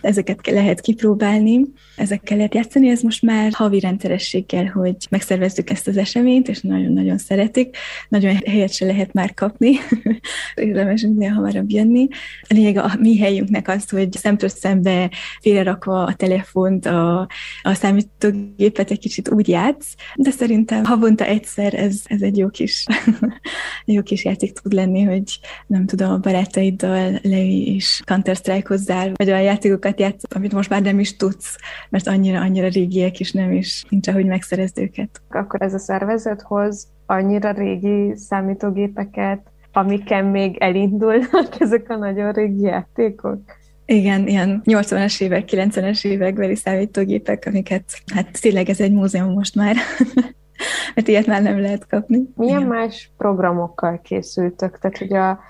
ezeket 0.08 0.46
lehet 0.46 0.80
kipróbálni, 0.80 1.60
ezekkel 1.96 2.36
lehet 2.36 2.54
játszani, 2.54 2.88
ez 2.88 3.00
most 3.00 3.22
már 3.22 3.52
havi 3.52 3.80
rendszerességgel, 3.80 4.66
hogy 4.66 4.96
megszervezzük 5.10 5.70
ezt 5.70 5.88
az 5.88 5.96
eseményt, 5.96 6.48
és 6.48 6.60
nagyon-nagyon 6.60 7.18
szeretik. 7.18 7.76
Nagyon 8.08 8.36
helyet 8.46 8.72
se 8.72 8.86
lehet 8.86 9.12
már 9.12 9.34
kapni, 9.34 9.76
érdemes 10.54 11.02
minél 11.02 11.30
hamarabb 11.30 11.70
jönni. 11.70 12.08
A 12.40 12.54
lényeg 12.54 12.76
a 12.76 12.90
mi 13.00 13.18
helyünknek 13.18 13.68
az, 13.68 13.90
hogy 13.90 14.12
szemtől 14.12 14.48
szembe 14.48 15.10
félrerakva 15.40 16.02
a 16.02 16.14
telefont, 16.14 16.86
a, 16.86 17.20
a 17.62 17.74
számítógépet 17.74 18.90
egy 18.90 18.98
kicsit 18.98 19.30
úgy 19.30 19.48
játsz, 19.48 19.94
de 20.14 20.30
szerintem 20.30 20.84
havonta 20.84 21.24
egyszer 21.24 21.74
ez, 21.74 22.00
ez 22.04 22.22
egy 22.22 22.36
jó 22.36 22.48
kis, 22.48 22.86
jó 23.84 24.02
kis 24.02 24.24
játék 24.24 24.52
tud 24.52 24.72
lenni, 24.72 25.02
hogy 25.02 25.38
nem 25.66 25.86
tudom, 25.86 26.10
a 26.10 26.18
barátaiddal 26.18 27.18
leülj 27.22 27.74
és 27.74 28.00
Counter-Strike 28.04 28.68
hozzá, 28.68 29.06
vagy 29.14 29.30
a 29.30 29.38
játékokat 29.38 29.97
játsz, 29.98 30.22
amit 30.34 30.52
most 30.52 30.70
már 30.70 30.82
nem 30.82 30.98
is 30.98 31.16
tudsz, 31.16 31.56
mert 31.90 32.06
annyira, 32.06 32.40
annyira 32.40 32.68
régiek, 32.68 33.20
és 33.20 33.32
nem 33.32 33.52
is 33.52 33.84
nincs, 33.88 34.08
ahogy 34.08 34.26
megszerezd 34.26 34.78
őket. 34.78 35.22
Akkor 35.28 35.62
ez 35.62 35.74
a 35.74 35.78
szervezet 35.78 36.42
hoz 36.42 36.88
annyira 37.06 37.50
régi 37.50 38.16
számítógépeket, 38.16 39.40
amiken 39.72 40.24
még 40.24 40.56
elindulnak 40.58 41.48
ezek 41.58 41.90
a 41.90 41.96
nagyon 41.96 42.32
régi 42.32 42.62
játékok? 42.62 43.40
Igen, 43.84 44.26
ilyen 44.26 44.62
80-as 44.64 45.20
évek, 45.22 45.48
90-es 45.52 46.04
évekbeli 46.04 46.54
számítógépek, 46.54 47.44
amiket, 47.46 47.84
hát 48.14 48.40
tényleg 48.40 48.68
ez 48.68 48.80
egy 48.80 48.92
múzeum 48.92 49.32
most 49.32 49.54
már, 49.54 49.76
mert 50.94 51.08
ilyet 51.08 51.26
már 51.26 51.42
nem 51.42 51.60
lehet 51.60 51.86
kapni. 51.86 52.22
Milyen 52.36 52.56
Igen. 52.56 52.68
más 52.68 53.10
programokkal 53.16 54.00
készültök? 54.00 54.78
Tehát, 54.78 54.98
hogy 54.98 55.12
a, 55.12 55.40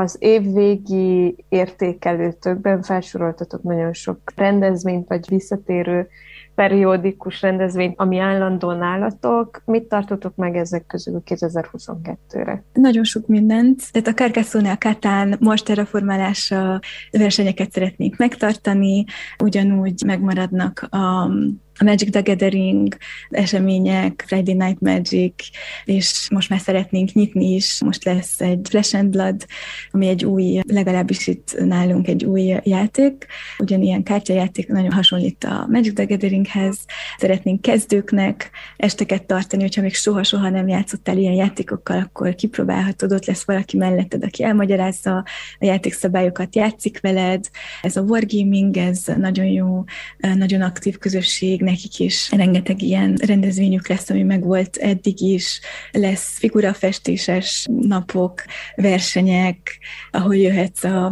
az 0.00 0.16
évvégi 0.18 1.44
értékelőtökben 1.48 2.82
felsoroltatok 2.82 3.62
nagyon 3.62 3.92
sok 3.92 4.18
rendezvényt, 4.34 5.08
vagy 5.08 5.24
visszatérő 5.28 6.08
periódikus 6.54 7.42
rendezvényt, 7.42 8.00
ami 8.00 8.18
állandó 8.18 8.72
nálatok. 8.72 9.62
Mit 9.64 9.84
tartotok 9.84 10.36
meg 10.36 10.56
ezek 10.56 10.86
közül 10.86 11.22
2022-re? 11.26 12.64
Nagyon 12.72 13.04
sok 13.04 13.26
mindent. 13.26 13.92
Tehát 13.92 14.08
a 14.08 14.14
Carcassonne, 14.14 14.76
Katán 14.76 15.36
most 15.40 15.64
terraformálása 15.64 16.80
versenyeket 17.10 17.72
szeretnénk 17.72 18.16
megtartani, 18.16 19.04
ugyanúgy 19.38 20.02
megmaradnak 20.06 20.86
a 20.90 21.30
a 21.78 21.84
Magic 21.84 22.10
the 22.10 22.20
Gathering 22.20 22.96
események, 23.30 24.24
Friday 24.26 24.54
Night 24.54 24.80
Magic, 24.80 25.34
és 25.84 26.28
most 26.30 26.48
már 26.48 26.60
szeretnénk 26.60 27.12
nyitni 27.12 27.54
is. 27.54 27.82
Most 27.84 28.04
lesz 28.04 28.40
egy 28.40 28.66
Flash 28.68 28.96
and 28.96 29.10
Blood, 29.10 29.46
ami 29.90 30.06
egy 30.08 30.24
új, 30.24 30.60
legalábbis 30.66 31.26
itt 31.26 31.56
nálunk 31.58 32.08
egy 32.08 32.24
új 32.24 32.56
játék. 32.62 33.26
Ugyanilyen 33.58 34.02
kártyajáték 34.02 34.68
nagyon 34.68 34.92
hasonlít 34.92 35.44
a 35.44 35.66
Magic 35.70 35.94
the 35.94 36.04
Gatheringhez. 36.04 36.78
Szeretnénk 37.18 37.60
kezdőknek 37.60 38.50
esteket 38.76 39.26
tartani, 39.26 39.62
hogyha 39.62 39.82
még 39.82 39.94
soha-soha 39.94 40.48
nem 40.48 40.68
játszottál 40.68 41.18
ilyen 41.18 41.34
játékokkal, 41.34 41.98
akkor 41.98 42.34
kipróbálhatod, 42.34 43.12
ott 43.12 43.26
lesz 43.26 43.44
valaki 43.44 43.76
melletted, 43.76 44.24
aki 44.24 44.42
elmagyarázza 44.42 45.16
a 45.58 45.64
játékszabályokat, 45.64 46.56
játszik 46.56 47.00
veled. 47.00 47.48
Ez 47.82 47.96
a 47.96 48.00
wargaming, 48.00 48.76
ez 48.76 49.02
nagyon 49.16 49.46
jó, 49.46 49.84
nagyon 50.18 50.60
aktív 50.60 50.98
közösség, 50.98 51.64
nekik 51.66 51.98
is 51.98 52.30
rengeteg 52.30 52.82
ilyen 52.82 53.14
rendezvényük 53.14 53.88
lesz, 53.88 54.10
ami 54.10 54.22
meg 54.22 54.44
volt 54.44 54.76
eddig 54.76 55.20
is. 55.20 55.60
Lesz 55.90 56.38
figurafestéses 56.38 57.66
napok, 57.80 58.44
versenyek, 58.76 59.78
ahol 60.10 60.36
jöhetsz 60.36 60.84
a, 60.84 61.06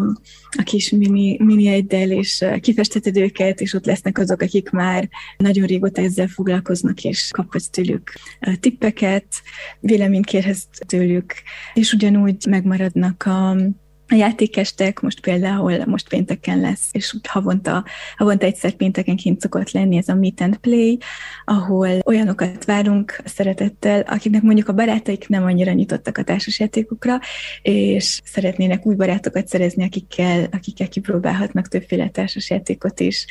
a 0.59 0.63
kis 0.65 0.91
mini, 0.91 1.37
mini 1.39 1.69
egydel, 1.69 2.11
és 2.11 2.45
kifesteted 2.61 3.17
őket, 3.17 3.61
és 3.61 3.75
ott 3.75 3.87
lesznek 3.87 4.19
azok, 4.19 4.43
akik 4.43 4.71
már 4.71 5.09
nagyon 5.37 5.67
régóta 5.67 6.03
ezzel 6.03 6.27
foglalkoznak, 6.27 7.05
és 7.05 7.29
kaphatsz 7.33 7.69
tőlük 7.69 8.13
tippeket, 8.61 9.27
véleményt 9.81 10.27
kérhetsz 10.27 10.65
tőlük, 10.87 11.35
és 11.75 11.93
ugyanúgy 11.93 12.47
megmaradnak 12.49 13.23
a 13.27 13.57
a 14.15 14.17
játékestek 14.17 15.01
most 15.01 15.21
például 15.21 15.85
most 15.87 16.09
pénteken 16.09 16.61
lesz, 16.61 16.89
és 16.93 17.17
havonta, 17.29 17.85
havonta 18.17 18.47
egyszer 18.47 18.73
péntekenként 18.73 19.41
szokott 19.41 19.71
lenni 19.71 19.97
ez 19.97 20.09
a 20.09 20.15
Meet 20.15 20.41
and 20.41 20.57
Play, 20.57 20.99
ahol 21.45 21.89
olyanokat 22.05 22.65
várunk 22.65 23.21
szeretettel, 23.25 24.01
akiknek 24.01 24.43
mondjuk 24.43 24.69
a 24.69 24.73
barátaik 24.73 25.29
nem 25.29 25.45
annyira 25.45 25.73
nyitottak 25.73 26.19
a 26.19 26.23
társasjátékokra, 26.23 27.21
és 27.63 28.21
szeretnének 28.25 28.87
új 28.87 28.95
barátokat 28.95 29.49
szerezni, 29.49 29.85
akikkel, 29.85 30.49
akikkel 30.53 30.89
kipróbálhatnak 30.89 31.69
többféle 31.69 32.09
társasjátékot 32.09 33.01
is. 33.01 33.27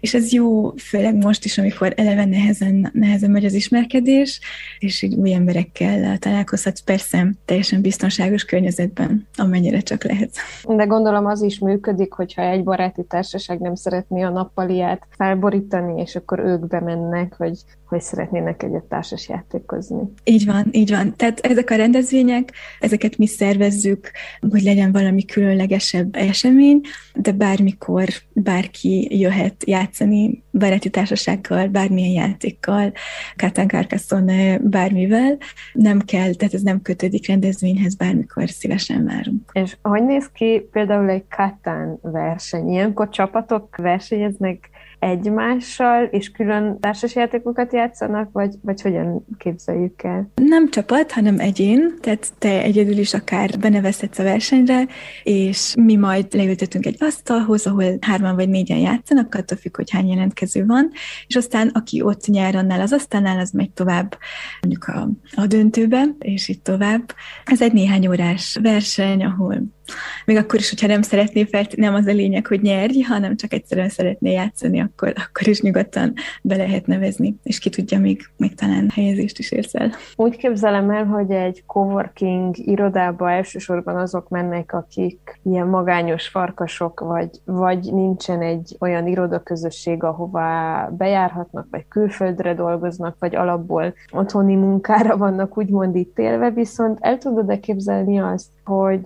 És 0.00 0.14
ez 0.14 0.32
jó, 0.32 0.76
főleg 0.76 1.14
most 1.14 1.44
is, 1.44 1.58
amikor 1.58 1.92
eleve 1.96 2.24
nehezen, 2.24 2.90
nehezen 2.92 3.30
megy 3.30 3.44
az 3.44 3.54
ismerkedés, 3.54 4.40
és 4.78 5.02
így 5.02 5.14
új 5.14 5.32
emberekkel 5.32 6.18
találkozhatsz, 6.18 6.80
persze 6.80 7.32
teljesen 7.44 7.80
biztonságos 7.80 8.44
környezetben, 8.44 9.26
amennyire 9.36 9.80
csak 9.80 10.04
lehet. 10.04 10.27
De 10.68 10.84
gondolom 10.84 11.26
az 11.26 11.42
is 11.42 11.58
működik, 11.58 12.12
hogyha 12.12 12.42
egy 12.42 12.64
baráti 12.64 13.04
társaság 13.04 13.60
nem 13.60 13.74
szeretné 13.74 14.22
a 14.22 14.30
nappaliát 14.30 15.06
felborítani, 15.10 16.00
és 16.00 16.16
akkor 16.16 16.38
ők 16.38 16.66
bemennek, 16.66 17.34
hogy, 17.36 17.58
hogy 17.88 18.00
szeretnének 18.00 18.62
egyet 18.62 18.84
társas 18.84 19.28
játékozni. 19.28 20.02
Így 20.24 20.46
van, 20.46 20.64
így 20.70 20.90
van. 20.90 21.16
Tehát 21.16 21.40
ezek 21.40 21.70
a 21.70 21.76
rendezvények, 21.76 22.52
ezeket 22.80 23.18
mi 23.18 23.26
szervezzük, 23.26 24.10
hogy 24.50 24.62
legyen 24.62 24.92
valami 24.92 25.24
különlegesebb 25.24 26.16
esemény, 26.16 26.80
de 27.14 27.32
bármikor 27.32 28.04
bárki 28.32 29.18
jöhet 29.20 29.64
játszani 29.66 30.42
baráti 30.52 30.90
társasággal, 30.90 31.66
bármilyen 31.66 32.28
játékkal, 32.28 32.92
Kátán 33.36 33.68
Carcassonne, 33.68 34.58
bármivel. 34.58 35.36
Nem 35.72 36.00
kell, 36.00 36.34
tehát 36.34 36.54
ez 36.54 36.62
nem 36.62 36.82
kötődik 36.82 37.26
rendezvényhez, 37.26 37.94
bármikor 37.94 38.48
szívesen 38.48 39.04
várunk. 39.04 39.50
És 39.52 39.76
hogy 39.82 40.04
néz 40.04 40.30
ki 40.32 40.68
például 40.72 41.08
egy 41.08 41.24
Kátán 41.28 41.98
verseny? 42.02 42.68
Ilyenkor 42.68 43.08
csapatok 43.08 43.76
versenyeznek 43.76 44.70
egymással, 44.98 46.04
és 46.04 46.30
külön 46.30 46.80
társasjátékokat 46.80 47.72
játszanak, 47.72 48.32
vagy, 48.32 48.54
vagy 48.62 48.80
hogyan 48.80 49.24
képzeljük 49.38 50.02
el? 50.02 50.30
Nem 50.34 50.70
csapat, 50.70 51.12
hanem 51.12 51.38
egyén, 51.38 51.94
tehát 52.00 52.32
te 52.38 52.62
egyedül 52.62 52.98
is 52.98 53.14
akár 53.14 53.50
benevezhetsz 53.60 54.18
a 54.18 54.22
versenyre, 54.22 54.86
és 55.22 55.74
mi 55.80 55.96
majd 55.96 56.26
leültetünk 56.34 56.86
egy 56.86 56.96
asztalhoz, 56.98 57.66
ahol 57.66 57.84
hárman 58.00 58.34
vagy 58.34 58.48
négyen 58.48 58.78
játszanak, 58.78 59.34
attól 59.34 59.58
függ, 59.58 59.76
hogy 59.76 59.90
hány 59.90 60.08
jelentkező 60.08 60.66
van, 60.66 60.90
és 61.26 61.36
aztán 61.36 61.68
aki 61.68 62.02
ott 62.02 62.26
nyer 62.26 62.54
annál 62.56 62.80
az 62.80 62.92
asztalnál, 62.92 63.38
az 63.38 63.50
megy 63.50 63.70
tovább 63.70 64.18
mondjuk 64.60 64.84
a, 64.84 65.08
a 65.42 65.46
döntőbe, 65.46 66.04
és 66.18 66.48
itt 66.48 66.64
tovább. 66.64 67.12
Ez 67.44 67.62
egy 67.62 67.72
néhány 67.72 68.08
órás 68.08 68.58
verseny, 68.62 69.24
ahol 69.24 69.76
még 70.24 70.36
akkor 70.36 70.58
is, 70.58 70.68
hogyha 70.68 70.86
nem 70.86 71.02
szeretné 71.02 71.44
fel, 71.44 71.66
nem 71.76 71.94
az 71.94 72.06
a 72.06 72.12
lényeg, 72.12 72.46
hogy 72.46 72.60
nyerj, 72.60 73.00
hanem 73.00 73.36
csak 73.36 73.52
egyszerűen 73.52 73.88
szeretné 73.88 74.32
játszani, 74.32 74.80
akkor, 74.80 75.08
akkor 75.08 75.48
is 75.48 75.60
nyugodtan 75.60 76.12
be 76.42 76.56
lehet 76.56 76.86
nevezni, 76.86 77.36
és 77.42 77.58
ki 77.58 77.70
tudja, 77.70 77.98
még, 77.98 78.20
még 78.36 78.54
talán 78.54 78.88
helyezést 78.94 79.38
is 79.38 79.50
érsz 79.50 79.74
el. 79.74 79.90
Úgy 80.16 80.36
képzelem 80.36 80.90
el, 80.90 81.04
hogy 81.04 81.30
egy 81.30 81.62
coworking 81.66 82.56
irodába 82.58 83.30
elsősorban 83.30 83.96
azok 83.96 84.28
mennek, 84.28 84.72
akik 84.72 85.40
ilyen 85.42 85.66
magányos 85.66 86.28
farkasok, 86.28 87.00
vagy, 87.00 87.30
vagy 87.44 87.92
nincsen 87.92 88.42
egy 88.42 88.76
olyan 88.80 89.06
irodaközösség, 89.06 90.02
ahová 90.02 90.88
bejárhatnak, 90.88 91.66
vagy 91.70 91.84
külföldre 91.88 92.54
dolgoznak, 92.54 93.16
vagy 93.18 93.34
alapból 93.34 93.94
otthoni 94.12 94.54
munkára 94.54 95.16
vannak 95.16 95.58
úgymond 95.58 95.96
itt 95.96 96.18
élve, 96.18 96.50
viszont 96.50 96.98
el 97.00 97.18
tudod-e 97.18 97.60
képzelni 97.60 98.18
azt, 98.18 98.48
hogy 98.64 99.00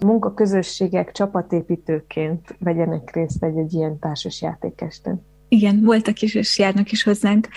munkaközösségek 0.80 1.12
csapatépítőként 1.12 2.56
vegyenek 2.58 3.14
részt 3.14 3.44
egy-egy 3.44 3.72
ilyen 3.72 3.98
társas 3.98 4.42
játékesten. 4.42 5.31
Igen, 5.52 5.80
voltak 5.80 6.22
is, 6.22 6.34
és 6.34 6.58
járnak 6.58 6.92
is 6.92 7.02
hozzánk, 7.02 7.48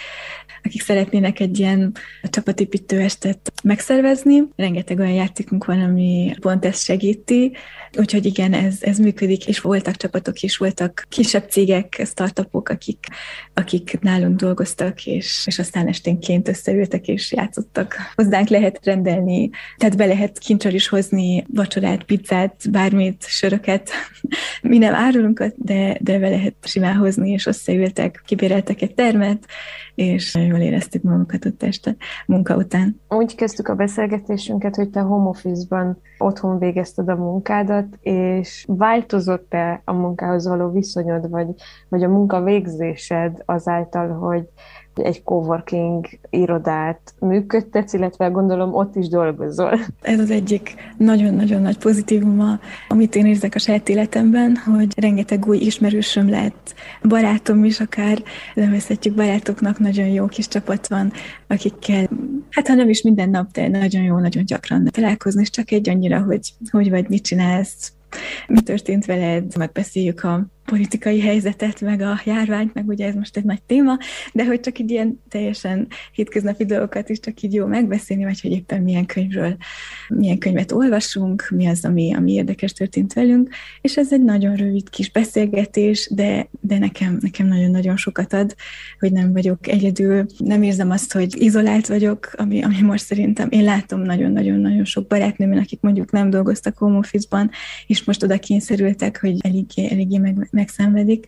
akik 0.64 0.82
szeretnének 0.82 1.40
egy 1.40 1.60
ilyen 1.60 1.92
csapatépítő 2.30 3.00
estet 3.00 3.54
megszervezni. 3.64 4.44
Rengeteg 4.56 5.00
olyan 5.00 5.14
játékunk 5.14 5.66
van, 5.66 5.80
ami 5.80 6.36
pont 6.40 6.66
ezt 6.66 6.84
segíti, 6.84 7.52
úgyhogy 7.98 8.26
igen, 8.26 8.54
ez, 8.54 8.78
ez 8.82 8.98
működik, 8.98 9.48
és 9.48 9.60
voltak 9.60 9.96
csapatok 9.96 10.42
is, 10.42 10.58
voltak 10.58 11.06
kisebb 11.10 11.50
cégek, 11.50 12.02
startupok, 12.06 12.70
akik, 12.70 13.06
akik 13.54 14.00
nálunk 14.02 14.40
dolgoztak, 14.40 15.06
és, 15.06 15.44
és 15.46 15.60
aztán 15.60 15.88
esténként 15.88 16.48
összeültek 16.48 17.08
és 17.08 17.32
játszottak. 17.32 17.96
Hozzánk 18.16 18.48
lehet 18.48 18.80
rendelni, 18.84 19.50
tehát 19.78 19.98
be 19.98 20.06
lehet 20.06 20.38
kincsal 20.38 20.74
is 20.74 20.88
hozni 20.88 21.44
vacsorát, 21.54 22.04
pizzát, 22.04 22.72
bármit, 22.72 23.26
söröket. 23.28 23.90
Mi 24.62 24.78
nem 24.78 24.94
árulunk, 24.94 25.44
de, 25.56 25.98
de 26.02 26.20
be 26.20 26.30
lehet 26.30 26.56
simán 26.62 26.96
hozni, 26.96 27.32
és 27.32 27.46
összeülni 27.46 27.84
ültek, 27.86 28.22
kibéreltek 28.26 28.82
egy 28.82 28.94
termet, 28.94 29.46
és 29.96 30.36
jól 30.36 30.60
éreztük 30.60 31.04
magunkat 31.04 31.46
ott 31.46 31.64
este 31.64 31.96
munka 32.26 32.56
után. 32.56 33.02
Úgy 33.10 33.36
kezdtük 33.36 33.68
a 33.68 33.76
beszélgetésünket, 33.76 34.76
hogy 34.76 34.90
te 34.90 35.00
home 35.00 35.30
office-ban 35.30 36.02
otthon 36.18 36.60
végezted 36.60 37.10
a 37.10 37.16
munkádat, 37.16 37.86
és 38.02 38.66
változott-e 38.68 39.82
a 39.86 39.94
munkához 39.94 40.48
való 40.48 40.72
viszonyod, 40.72 41.30
vagy, 41.30 41.48
vagy 41.90 42.04
a 42.04 42.10
munka 42.10 42.44
végzésed 42.44 43.42
azáltal, 43.46 44.08
hogy 44.08 44.48
egy 45.00 45.24
coworking 45.24 46.06
irodát 46.30 47.14
működtetsz, 47.20 47.94
illetve 47.94 48.28
gondolom 48.28 48.74
ott 48.74 48.96
is 48.96 49.08
dolgozol. 49.08 49.80
Ez 50.02 50.20
az 50.20 50.32
egyik 50.32 50.76
nagyon-nagyon 50.98 51.62
nagy 51.62 51.78
pozitívuma, 51.78 52.60
amit 52.88 53.16
én 53.16 53.26
érzek 53.26 53.56
a 53.56 53.60
saját 53.60 53.90
életemben, 53.90 54.56
hogy 54.56 55.00
rengeteg 55.00 55.48
új 55.48 55.58
ismerősöm 55.58 56.30
lett, 56.30 56.74
barátom 57.04 57.64
is 57.64 57.80
akár, 57.80 58.24
nevezhetjük 58.54 59.16
barátoknak, 59.16 59.80
nagyon 59.80 60.08
jó 60.08 60.26
kis 60.26 60.48
csapat 60.48 60.88
van, 60.88 61.12
akikkel, 61.48 62.10
hát 62.50 62.68
ha 62.68 62.74
nem 62.74 62.90
is 62.90 63.02
minden 63.02 63.30
nap, 63.30 63.52
de 63.52 63.68
nagyon 63.68 64.04
jó, 64.04 64.20
nagyon 64.20 64.46
gyakran 64.46 64.86
találkozni, 64.92 65.42
és 65.42 65.50
csak 65.50 65.72
egy 65.72 65.90
annyira, 65.90 66.24
hogy 66.24 66.54
hogy 66.72 66.90
vagy, 66.90 67.10
mit 67.10 67.24
csinálsz, 67.24 67.94
mi 68.48 68.62
történt 68.62 69.06
veled, 69.06 69.58
megbeszéljük 69.58 70.24
a 70.24 70.46
politikai 70.66 71.22
helyzetet, 71.22 71.82
meg 71.82 72.02
a 72.02 72.22
járványt, 72.26 72.74
meg 72.74 72.88
ugye 72.88 73.08
ez 73.08 73.16
most 73.16 73.38
egy 73.38 73.44
nagy 73.44 73.62
téma, 73.62 73.98
de 74.34 74.46
hogy 74.46 74.60
csak 74.60 74.80
így 74.80 74.92
ilyen 74.92 75.22
teljesen 75.30 75.88
hétköznapi 76.12 76.66
dolgokat 76.66 77.10
is 77.10 77.20
csak 77.20 77.42
így 77.42 77.54
jó 77.54 77.66
megbeszélni, 77.66 78.24
vagy 78.24 78.42
hogy 78.42 78.52
éppen 78.52 78.82
milyen 78.82 79.06
könyvről, 79.06 79.56
milyen 80.08 80.38
könyvet 80.38 80.72
olvasunk, 80.72 81.48
mi 81.56 81.68
az, 81.68 81.86
ami, 81.86 82.14
ami 82.14 82.32
érdekes 82.32 82.74
történt 82.74 83.14
velünk, 83.14 83.50
és 83.82 83.98
ez 83.98 84.14
egy 84.14 84.24
nagyon 84.24 84.56
rövid 84.56 84.90
kis 84.90 85.12
beszélgetés, 85.12 86.10
de, 86.14 86.50
de 86.60 86.78
nekem, 86.78 87.18
nekem 87.22 87.48
nagyon-nagyon 87.48 87.98
sokat 87.98 88.34
ad, 88.34 88.56
hogy 89.00 89.12
nem 89.12 89.34
vagyok 89.34 89.68
egyedül, 89.68 90.26
nem 90.38 90.64
érzem 90.64 90.92
azt, 90.92 91.14
hogy 91.14 91.42
izolált 91.42 91.88
vagyok, 91.88 92.32
ami, 92.36 92.64
ami 92.64 92.82
most 92.82 93.06
szerintem, 93.06 93.48
én 93.52 93.64
látom 93.64 94.02
nagyon-nagyon-nagyon 94.02 94.86
sok 94.86 95.08
barátnőm, 95.08 95.58
akik 95.58 95.82
mondjuk 95.82 96.12
nem 96.12 96.30
dolgoztak 96.30 96.78
home 96.78 96.98
office-ban, 96.98 97.52
és 97.88 98.04
most 98.04 98.24
oda 98.24 98.38
kényszerültek, 98.40 99.20
hogy 99.20 99.38
eléggé, 99.42 99.88
eléggé 99.92 100.18
meg, 100.18 100.48
megszenvedik. 100.56 101.26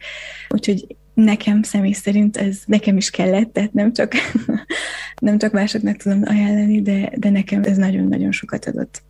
Úgyhogy 0.49 0.95
nekem 1.13 1.63
személy 1.63 1.91
szerint 1.91 2.37
ez 2.37 2.59
nekem 2.65 2.97
is 2.97 3.09
kellett, 3.09 3.53
tehát 3.53 3.73
nem 3.73 3.93
csak, 3.93 4.13
nem 5.21 5.37
csak 5.37 5.51
másoknak 5.51 5.95
tudom 5.95 6.21
ajánlani, 6.25 6.81
de, 6.81 7.11
de 7.15 7.29
nekem 7.29 7.63
ez 7.63 7.77
nagyon-nagyon 7.77 8.31
sokat 8.31 8.65
adott. 8.65 9.01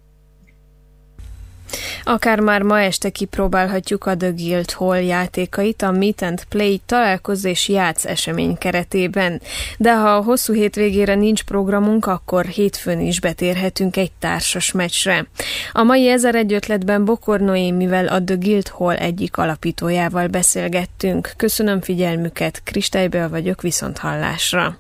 Akár 2.10 2.40
már 2.40 2.62
ma 2.62 2.82
este 2.82 3.10
kipróbálhatjuk 3.10 4.06
a 4.06 4.18
The 4.18 4.30
Guild 4.30 4.72
Hall 4.72 5.02
játékait 5.02 5.82
a 5.82 5.92
Meet 5.92 6.22
and 6.22 6.44
Play 6.50 6.82
találkozó 6.86 7.50
és 7.50 7.70
játsz 7.70 8.06
esemény 8.06 8.58
keretében. 8.58 9.42
De 9.78 9.96
ha 9.96 10.10
a 10.10 10.24
hosszú 10.24 10.54
hétvégére 10.54 11.16
nincs 11.16 11.44
programunk, 11.44 12.06
akkor 12.06 12.46
hétfőn 12.46 13.00
is 13.00 13.20
betérhetünk 13.20 13.98
egy 13.98 14.12
társas 14.20 14.72
meccsre. 14.72 15.28
A 15.72 15.84
mai 15.84 16.10
ezer 16.10 16.36
egy 16.36 16.54
ötletben 16.54 17.06
Bokor 17.06 17.40
Noémivel 17.40 18.08
a 18.08 18.24
The 18.24 18.36
Guild 18.36 18.68
Hall 18.68 18.96
egyik 18.96 19.38
alapítójával 19.38 20.28
beszélgettünk. 20.28 21.32
Köszönöm 21.38 21.82
figyelmüket, 21.82 22.62
Kristálybe 22.64 23.28
vagyok 23.28 23.62
viszont 23.62 23.98
hallásra. 23.98 24.76